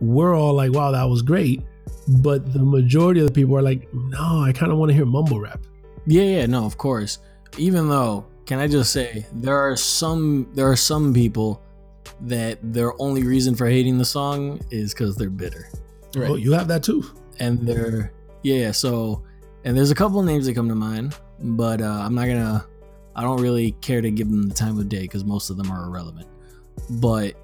we're 0.00 0.34
all 0.34 0.54
like, 0.54 0.72
wow, 0.72 0.90
that 0.90 1.04
was 1.04 1.22
great. 1.22 1.62
But 2.08 2.52
the 2.52 2.60
majority 2.60 3.20
of 3.20 3.26
the 3.26 3.32
people 3.32 3.56
are 3.56 3.62
like, 3.62 3.92
no, 3.92 4.40
I 4.42 4.52
kind 4.52 4.72
of 4.72 4.78
want 4.78 4.90
to 4.90 4.94
hear 4.94 5.04
mumble 5.04 5.40
rap. 5.40 5.60
Yeah, 6.06 6.22
yeah, 6.22 6.46
no, 6.46 6.64
of 6.64 6.78
course. 6.78 7.18
Even 7.58 7.88
though, 7.88 8.24
can 8.46 8.58
I 8.58 8.66
just 8.66 8.92
say 8.92 9.26
there 9.34 9.56
are 9.58 9.76
some 9.76 10.48
there 10.54 10.70
are 10.70 10.76
some 10.76 11.12
people 11.12 11.62
that 12.22 12.58
their 12.62 13.00
only 13.00 13.22
reason 13.24 13.54
for 13.54 13.66
hating 13.66 13.98
the 13.98 14.04
song 14.04 14.60
is 14.70 14.94
because 14.94 15.16
they're 15.16 15.28
bitter, 15.30 15.68
Oh, 16.16 16.36
you 16.36 16.52
have 16.52 16.66
that 16.68 16.82
too. 16.82 17.04
and 17.40 17.58
they're 17.66 18.12
yeah. 18.42 18.72
So, 18.72 19.22
and 19.64 19.76
there's 19.76 19.90
a 19.90 19.94
couple 19.94 20.18
of 20.18 20.24
names 20.24 20.46
that 20.46 20.54
come 20.54 20.68
to 20.68 20.74
mind, 20.74 21.14
but 21.40 21.80
uh, 21.82 21.84
I'm 22.04 22.14
not 22.14 22.26
gonna. 22.26 22.64
I 23.14 23.22
don't 23.22 23.40
really 23.42 23.72
care 23.82 24.00
to 24.00 24.10
give 24.10 24.30
them 24.30 24.48
the 24.48 24.54
time 24.54 24.78
of 24.78 24.88
day 24.88 25.02
because 25.02 25.24
most 25.24 25.50
of 25.50 25.56
them 25.58 25.70
are 25.70 25.84
irrelevant. 25.86 26.26
But 26.88 27.34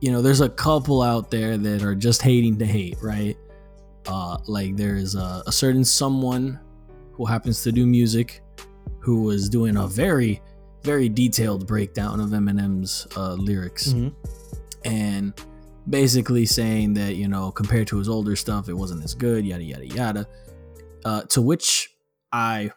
you 0.00 0.10
know, 0.10 0.22
there's 0.22 0.40
a 0.40 0.48
couple 0.48 1.02
out 1.02 1.30
there 1.30 1.56
that 1.58 1.82
are 1.82 1.94
just 1.94 2.22
hating 2.22 2.58
to 2.58 2.66
hate, 2.66 2.96
right? 3.02 3.36
Uh, 4.10 4.36
like 4.46 4.76
there's 4.76 5.14
a, 5.14 5.42
a 5.46 5.52
certain 5.52 5.84
someone 5.84 6.58
who 7.12 7.24
happens 7.24 7.62
to 7.62 7.70
do 7.70 7.86
music 7.86 8.42
who 8.98 9.22
was 9.22 9.48
doing 9.48 9.76
a 9.76 9.86
very, 9.86 10.42
very 10.82 11.08
detailed 11.08 11.66
breakdown 11.66 12.18
of 12.20 12.30
Eminem's 12.30 13.06
uh, 13.16 13.34
lyrics 13.34 13.92
Mhm. 13.92 14.12
and 14.84 15.32
basically 15.88 16.44
saying 16.46 16.94
that, 16.94 17.14
you 17.16 17.28
know, 17.28 17.50
compared 17.52 17.86
to 17.88 17.98
his 17.98 18.08
older 18.08 18.34
stuff, 18.36 18.68
it 18.68 18.74
wasn't 18.74 19.02
as 19.04 19.14
good, 19.14 19.44
yada, 19.46 19.64
yada, 19.64 19.86
yada. 19.86 20.26
Uh, 21.04 21.22
to 21.22 21.40
which 21.40 21.90
I 22.32 22.70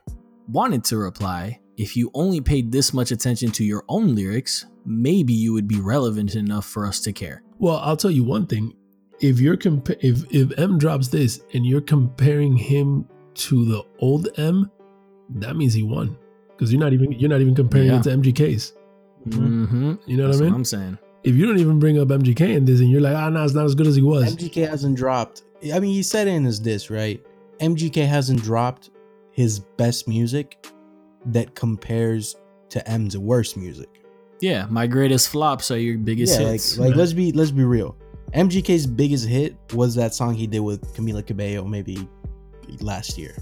wanted 0.47 0.83
to 0.85 0.97
reply 0.97 1.59
if 1.77 1.97
you 1.97 2.11
only 2.13 2.39
paid 2.41 2.71
this 2.71 2.93
much 2.93 3.11
attention 3.11 3.49
to 3.51 3.63
your 3.63 3.83
own 3.89 4.13
lyrics, 4.15 4.65
maybe 4.85 5.33
you 5.33 5.51
would 5.53 5.67
be 5.67 5.79
relevant 5.79 6.35
enough 6.35 6.65
for 6.65 6.85
us 6.85 6.99
to 7.01 7.11
care. 7.11 7.41
Well, 7.57 7.77
I'll 7.77 7.97
tell 7.97 8.11
you 8.11 8.23
one 8.23 8.45
thing. 8.45 8.73
If 9.23 9.39
you're 9.39 9.57
compa- 9.57 9.97
if 10.01 10.23
if 10.31 10.57
M 10.59 10.77
drops 10.77 11.07
this 11.07 11.41
and 11.53 11.65
you're 11.65 11.81
comparing 11.81 12.55
him 12.57 13.07
to 13.35 13.65
the 13.65 13.83
old 13.99 14.27
M, 14.37 14.69
that 15.35 15.55
means 15.55 15.73
he 15.73 15.81
won 15.83 16.17
because 16.49 16.71
you're 16.71 16.79
not 16.81 16.93
even 16.93 17.11
you're 17.13 17.29
not 17.29 17.41
even 17.41 17.55
comparing 17.55 17.87
Yeah. 17.87 17.99
it 17.99 18.03
to 18.03 18.09
MGK's. 18.09 18.73
Mm-hmm. 19.29 19.93
You 20.05 20.17
know 20.17 20.27
That's 20.27 20.37
what 20.39 20.43
I 20.43 20.45
what 20.47 20.51
mean? 20.51 20.53
I'm 20.55 20.65
saying. 20.65 20.97
if 21.23 21.35
you 21.35 21.45
don't 21.47 21.57
even 21.59 21.79
bring 21.79 21.97
up 21.99 22.09
MGK 22.09 22.41
in 22.57 22.65
this 22.65 22.81
and 22.81 22.89
you're 22.91 22.99
like, 23.01 23.15
ah, 23.15 23.29
no, 23.29 23.43
it's 23.45 23.53
not 23.53 23.63
as 23.65 23.73
good 23.75 23.87
as 23.87 23.95
he 23.95 24.01
was. 24.01 24.35
MGK 24.35 24.67
hasn't 24.67 24.97
dropped. 24.97 25.43
I 25.73 25.79
mean, 25.79 25.93
he 25.93 26.03
said 26.03 26.27
in 26.27 26.43
his 26.43 26.59
diss, 26.59 26.89
right? 26.89 27.23
MGK 27.61 28.05
hasn't 28.05 28.43
dropped 28.43 28.89
his 29.31 29.59
best 29.77 30.07
music 30.07 30.65
that 31.27 31.55
compares 31.55 32.35
to 32.69 32.85
M's 32.89 33.17
worst 33.17 33.55
music. 33.55 33.89
Yeah, 34.41 34.65
my 34.69 34.85
greatest 34.87 35.29
flops 35.29 35.71
are 35.71 35.79
your 35.79 35.97
biggest 35.97 36.37
yeah, 36.37 36.49
hits. 36.49 36.77
like, 36.77 36.87
like 36.87 36.91
right. 36.95 36.99
let's 36.99 37.13
be 37.13 37.31
let's 37.31 37.51
be 37.51 37.63
real. 37.63 37.95
MGK's 38.33 38.87
biggest 38.87 39.27
hit 39.27 39.55
was 39.73 39.95
that 39.95 40.13
song 40.13 40.33
he 40.33 40.47
did 40.47 40.59
with 40.59 40.81
Camila 40.95 41.25
Cabello 41.25 41.65
maybe 41.65 42.07
last 42.79 43.17
year. 43.17 43.35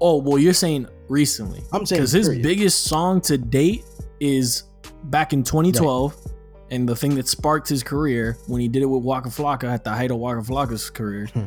oh, 0.00 0.16
well, 0.16 0.38
you're 0.38 0.52
saying 0.52 0.86
recently. 1.08 1.62
I'm 1.72 1.86
saying 1.86 2.00
because 2.00 2.12
his 2.12 2.26
period. 2.28 2.42
biggest 2.42 2.84
song 2.84 3.20
to 3.22 3.38
date 3.38 3.84
is 4.20 4.64
back 5.04 5.32
in 5.32 5.42
2012 5.44 6.16
and 6.72 6.88
the 6.88 6.96
thing 6.96 7.14
that 7.14 7.28
sparked 7.28 7.68
his 7.68 7.82
career 7.84 8.36
when 8.48 8.60
he 8.60 8.66
did 8.68 8.82
it 8.82 8.86
with 8.86 9.02
Waka 9.02 9.28
Flocka 9.28 9.64
at 9.72 9.84
the 9.84 9.90
height 9.90 10.10
of 10.10 10.16
Waka 10.16 10.40
Flocka's 10.42 10.90
career 10.90 11.26
Hmm. 11.26 11.44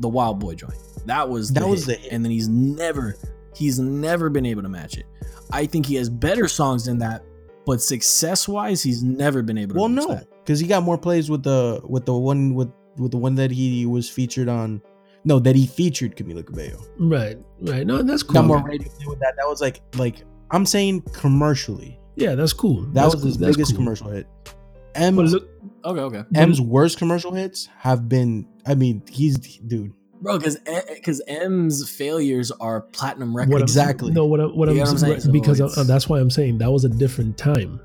the 0.00 0.08
Wild 0.08 0.38
Boy 0.40 0.54
joint 0.54 0.74
that 1.06 1.28
was 1.28 1.50
That 1.52 1.60
the 1.60 1.68
was 1.68 1.86
hit. 1.86 1.98
the 1.98 2.02
hit. 2.04 2.12
and 2.12 2.24
then 2.24 2.30
he's 2.32 2.48
never 2.48 3.14
he's 3.54 3.78
never 3.78 4.28
been 4.30 4.46
able 4.46 4.62
to 4.62 4.68
match 4.68 4.96
it 4.96 5.06
I 5.52 5.66
think 5.66 5.86
he 5.86 5.94
has 5.96 6.08
better 6.08 6.48
songs 6.48 6.84
than 6.86 6.98
that 6.98 7.22
but 7.66 7.80
success 7.82 8.48
wise 8.48 8.82
he's 8.82 9.02
never 9.02 9.42
been 9.42 9.58
able 9.58 9.74
to 9.74 9.80
Well, 9.80 9.88
match 9.88 10.04
no, 10.08 10.14
that. 10.14 10.28
Because 10.44 10.60
he 10.60 10.66
got 10.66 10.82
more 10.82 10.98
plays 10.98 11.30
with 11.30 11.42
the 11.42 11.80
with 11.84 12.04
the 12.06 12.14
one 12.14 12.54
with 12.54 12.70
with 12.96 13.10
the 13.10 13.16
one 13.18 13.34
that 13.36 13.50
he 13.50 13.86
was 13.86 14.08
featured 14.08 14.48
on. 14.48 14.80
No, 15.26 15.38
that 15.38 15.56
he 15.56 15.66
featured 15.66 16.16
Camila 16.16 16.44
Cabello. 16.44 16.78
Right, 16.98 17.38
right. 17.62 17.86
No, 17.86 18.02
that's 18.02 18.22
cool. 18.22 18.34
Got 18.34 18.44
more 18.44 18.62
radio 18.62 18.88
play 18.90 19.06
with 19.06 19.20
that. 19.20 19.34
That 19.38 19.48
was 19.48 19.60
like 19.62 19.80
like 19.96 20.22
I'm 20.50 20.66
saying 20.66 21.00
commercially. 21.14 21.98
Yeah, 22.16 22.34
that's 22.34 22.52
cool. 22.52 22.82
That 22.82 22.94
That's 22.94 23.14
was 23.14 23.22
cool. 23.22 23.28
his 23.28 23.38
That's 23.38 23.56
biggest 23.56 23.72
cool. 23.72 23.78
commercial 23.78 24.10
hit. 24.10 24.26
But 24.44 25.02
M's 25.02 25.32
look, 25.32 25.48
okay 25.84 26.00
okay 26.02 26.22
M's 26.36 26.60
worst 26.60 26.98
commercial 26.98 27.32
hits 27.32 27.68
have 27.78 28.08
been. 28.08 28.46
I 28.66 28.74
mean, 28.76 29.02
he's 29.10 29.36
dude. 29.38 29.92
bro 30.20 30.38
because 30.38 30.58
because 30.94 31.20
M's 31.26 31.88
failures 31.90 32.52
are 32.60 32.82
platinum 32.82 33.34
records 33.36 33.52
what 33.52 33.62
Exactly. 33.62 34.12
no, 34.12 34.26
what, 34.26 34.40
I, 34.40 34.44
what, 34.44 34.68
I'm, 34.68 34.76
what 34.78 34.88
I'm 34.88 34.98
saying? 34.98 35.12
right, 35.14 35.22
So 35.22 35.32
because 35.32 35.60
I- 35.78 35.82
that's 35.84 36.08
why 36.08 36.20
I'm 36.20 36.30
saying 36.30 36.58
that 36.58 36.70
was 36.70 36.84
a 36.84 36.88
different 36.90 37.36
time. 37.36 37.80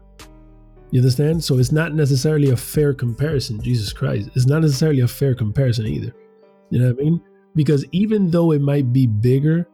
You 0.92 1.00
understand? 1.00 1.44
So 1.44 1.58
it's 1.60 1.72
not 1.72 1.94
necessarily 1.94 2.50
a 2.50 2.58
fair 2.58 2.94
comparison. 2.94 3.62
Jesus 3.62 3.94
Christ, 3.94 4.30
it's 4.36 4.48
not 4.48 4.62
necessarily 4.62 5.02
a 5.02 5.08
fair 5.08 5.36
comparison 5.36 5.86
either. 5.86 6.14
You 6.72 6.80
know 6.80 6.88
what 6.88 7.00
I 7.00 7.04
mean? 7.04 7.22
Because 7.56 7.86
even 7.92 8.32
though 8.32 8.52
it 8.52 8.62
might 8.62 8.92
be 8.92 9.06
bigger, 9.06 9.68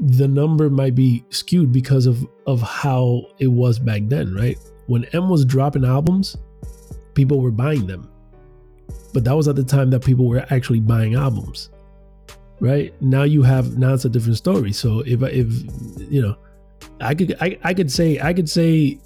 the 0.00 0.26
number 0.26 0.68
might 0.70 0.94
be 0.94 1.24
skewed 1.30 1.72
because 1.72 2.06
of 2.06 2.26
of 2.46 2.60
how 2.60 3.22
it 3.38 3.46
was 3.46 3.78
back 3.78 4.02
then, 4.06 4.34
right? 4.34 4.58
When 4.86 5.04
M 5.12 5.28
was 5.28 5.44
dropping 5.44 5.84
albums, 5.84 6.36
people 7.14 7.40
were 7.40 7.50
buying 7.50 7.86
them. 7.86 8.10
But 9.12 9.24
that 9.24 9.36
was 9.36 9.48
at 9.48 9.56
the 9.56 9.64
time 9.64 9.90
that 9.90 10.04
people 10.04 10.26
were 10.26 10.44
actually 10.50 10.80
buying 10.80 11.14
albums. 11.14 11.70
Right? 12.60 12.94
Now 13.00 13.22
you 13.22 13.42
have 13.42 13.78
now 13.78 13.94
it's 13.94 14.04
a 14.04 14.08
different 14.08 14.36
story. 14.36 14.72
So 14.72 15.00
if 15.00 15.22
if 15.22 16.10
you 16.10 16.22
know, 16.22 16.36
I 17.00 17.14
could 17.14 17.36
I, 17.40 17.58
I 17.62 17.74
could 17.74 17.90
say 17.90 18.18
I 18.20 18.32
could 18.32 18.48
say 18.48 18.98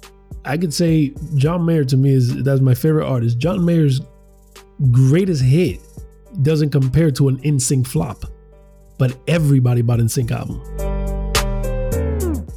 I 0.45 0.57
could 0.57 0.73
say 0.73 1.13
John 1.35 1.65
Mayer 1.65 1.83
to 1.85 1.97
me 1.97 2.13
is 2.13 2.43
that's 2.43 2.61
my 2.61 2.73
favorite 2.73 3.07
artist. 3.07 3.37
John 3.39 3.65
Mayer's 3.65 3.99
greatest 4.91 5.43
hit 5.43 5.81
doesn't 6.41 6.69
compare 6.69 7.11
to 7.11 7.27
an 7.27 7.39
NSYNC 7.39 7.85
flop, 7.85 8.23
but 8.97 9.17
everybody 9.27 9.81
bought 9.81 9.99
NSYNC 9.99 10.31
album. 10.31 10.59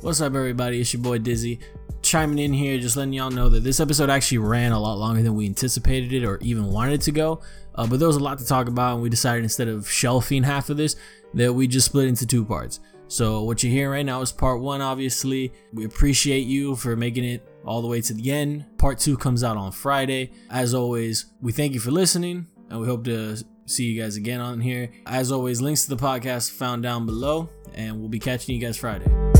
What's 0.00 0.20
up, 0.20 0.34
everybody? 0.34 0.80
It's 0.80 0.92
your 0.92 1.02
boy 1.02 1.18
Dizzy. 1.18 1.58
Chiming 2.02 2.38
in 2.38 2.52
here, 2.52 2.78
just 2.78 2.96
letting 2.96 3.14
y'all 3.14 3.30
know 3.30 3.48
that 3.48 3.64
this 3.64 3.80
episode 3.80 4.10
actually 4.10 4.38
ran 4.38 4.72
a 4.72 4.80
lot 4.80 4.94
longer 4.94 5.22
than 5.22 5.34
we 5.34 5.46
anticipated 5.46 6.12
it 6.12 6.24
or 6.24 6.38
even 6.40 6.66
wanted 6.66 6.94
it 6.94 7.00
to 7.02 7.12
go. 7.12 7.40
Uh, 7.74 7.86
but 7.86 7.98
there 7.98 8.08
was 8.08 8.16
a 8.16 8.22
lot 8.22 8.38
to 8.38 8.46
talk 8.46 8.68
about, 8.68 8.94
and 8.94 9.02
we 9.02 9.08
decided 9.08 9.42
instead 9.42 9.68
of 9.68 9.88
shelving 9.88 10.42
half 10.42 10.70
of 10.70 10.76
this, 10.76 10.96
that 11.34 11.52
we 11.52 11.66
just 11.66 11.86
split 11.86 12.08
into 12.08 12.26
two 12.26 12.44
parts. 12.44 12.80
So, 13.08 13.42
what 13.42 13.62
you're 13.62 13.72
hearing 13.72 13.90
right 13.90 14.06
now 14.06 14.20
is 14.20 14.32
part 14.32 14.60
one, 14.60 14.80
obviously. 14.80 15.52
We 15.72 15.84
appreciate 15.84 16.46
you 16.46 16.76
for 16.76 16.96
making 16.96 17.24
it 17.24 17.46
all 17.64 17.82
the 17.82 17.88
way 17.88 18.00
to 18.00 18.14
the 18.14 18.30
end. 18.30 18.64
Part 18.78 18.98
two 18.98 19.16
comes 19.16 19.44
out 19.44 19.56
on 19.56 19.72
Friday. 19.72 20.32
As 20.50 20.74
always, 20.74 21.26
we 21.40 21.52
thank 21.52 21.74
you 21.74 21.80
for 21.80 21.90
listening, 21.90 22.46
and 22.70 22.80
we 22.80 22.86
hope 22.86 23.04
to 23.04 23.36
see 23.66 23.84
you 23.84 24.00
guys 24.02 24.16
again 24.16 24.40
on 24.40 24.60
here. 24.60 24.90
As 25.06 25.32
always, 25.32 25.60
links 25.60 25.84
to 25.84 25.94
the 25.94 26.02
podcast 26.02 26.50
found 26.50 26.82
down 26.82 27.06
below, 27.06 27.48
and 27.74 27.98
we'll 27.98 28.08
be 28.08 28.18
catching 28.18 28.54
you 28.54 28.60
guys 28.60 28.76
Friday. 28.76 29.31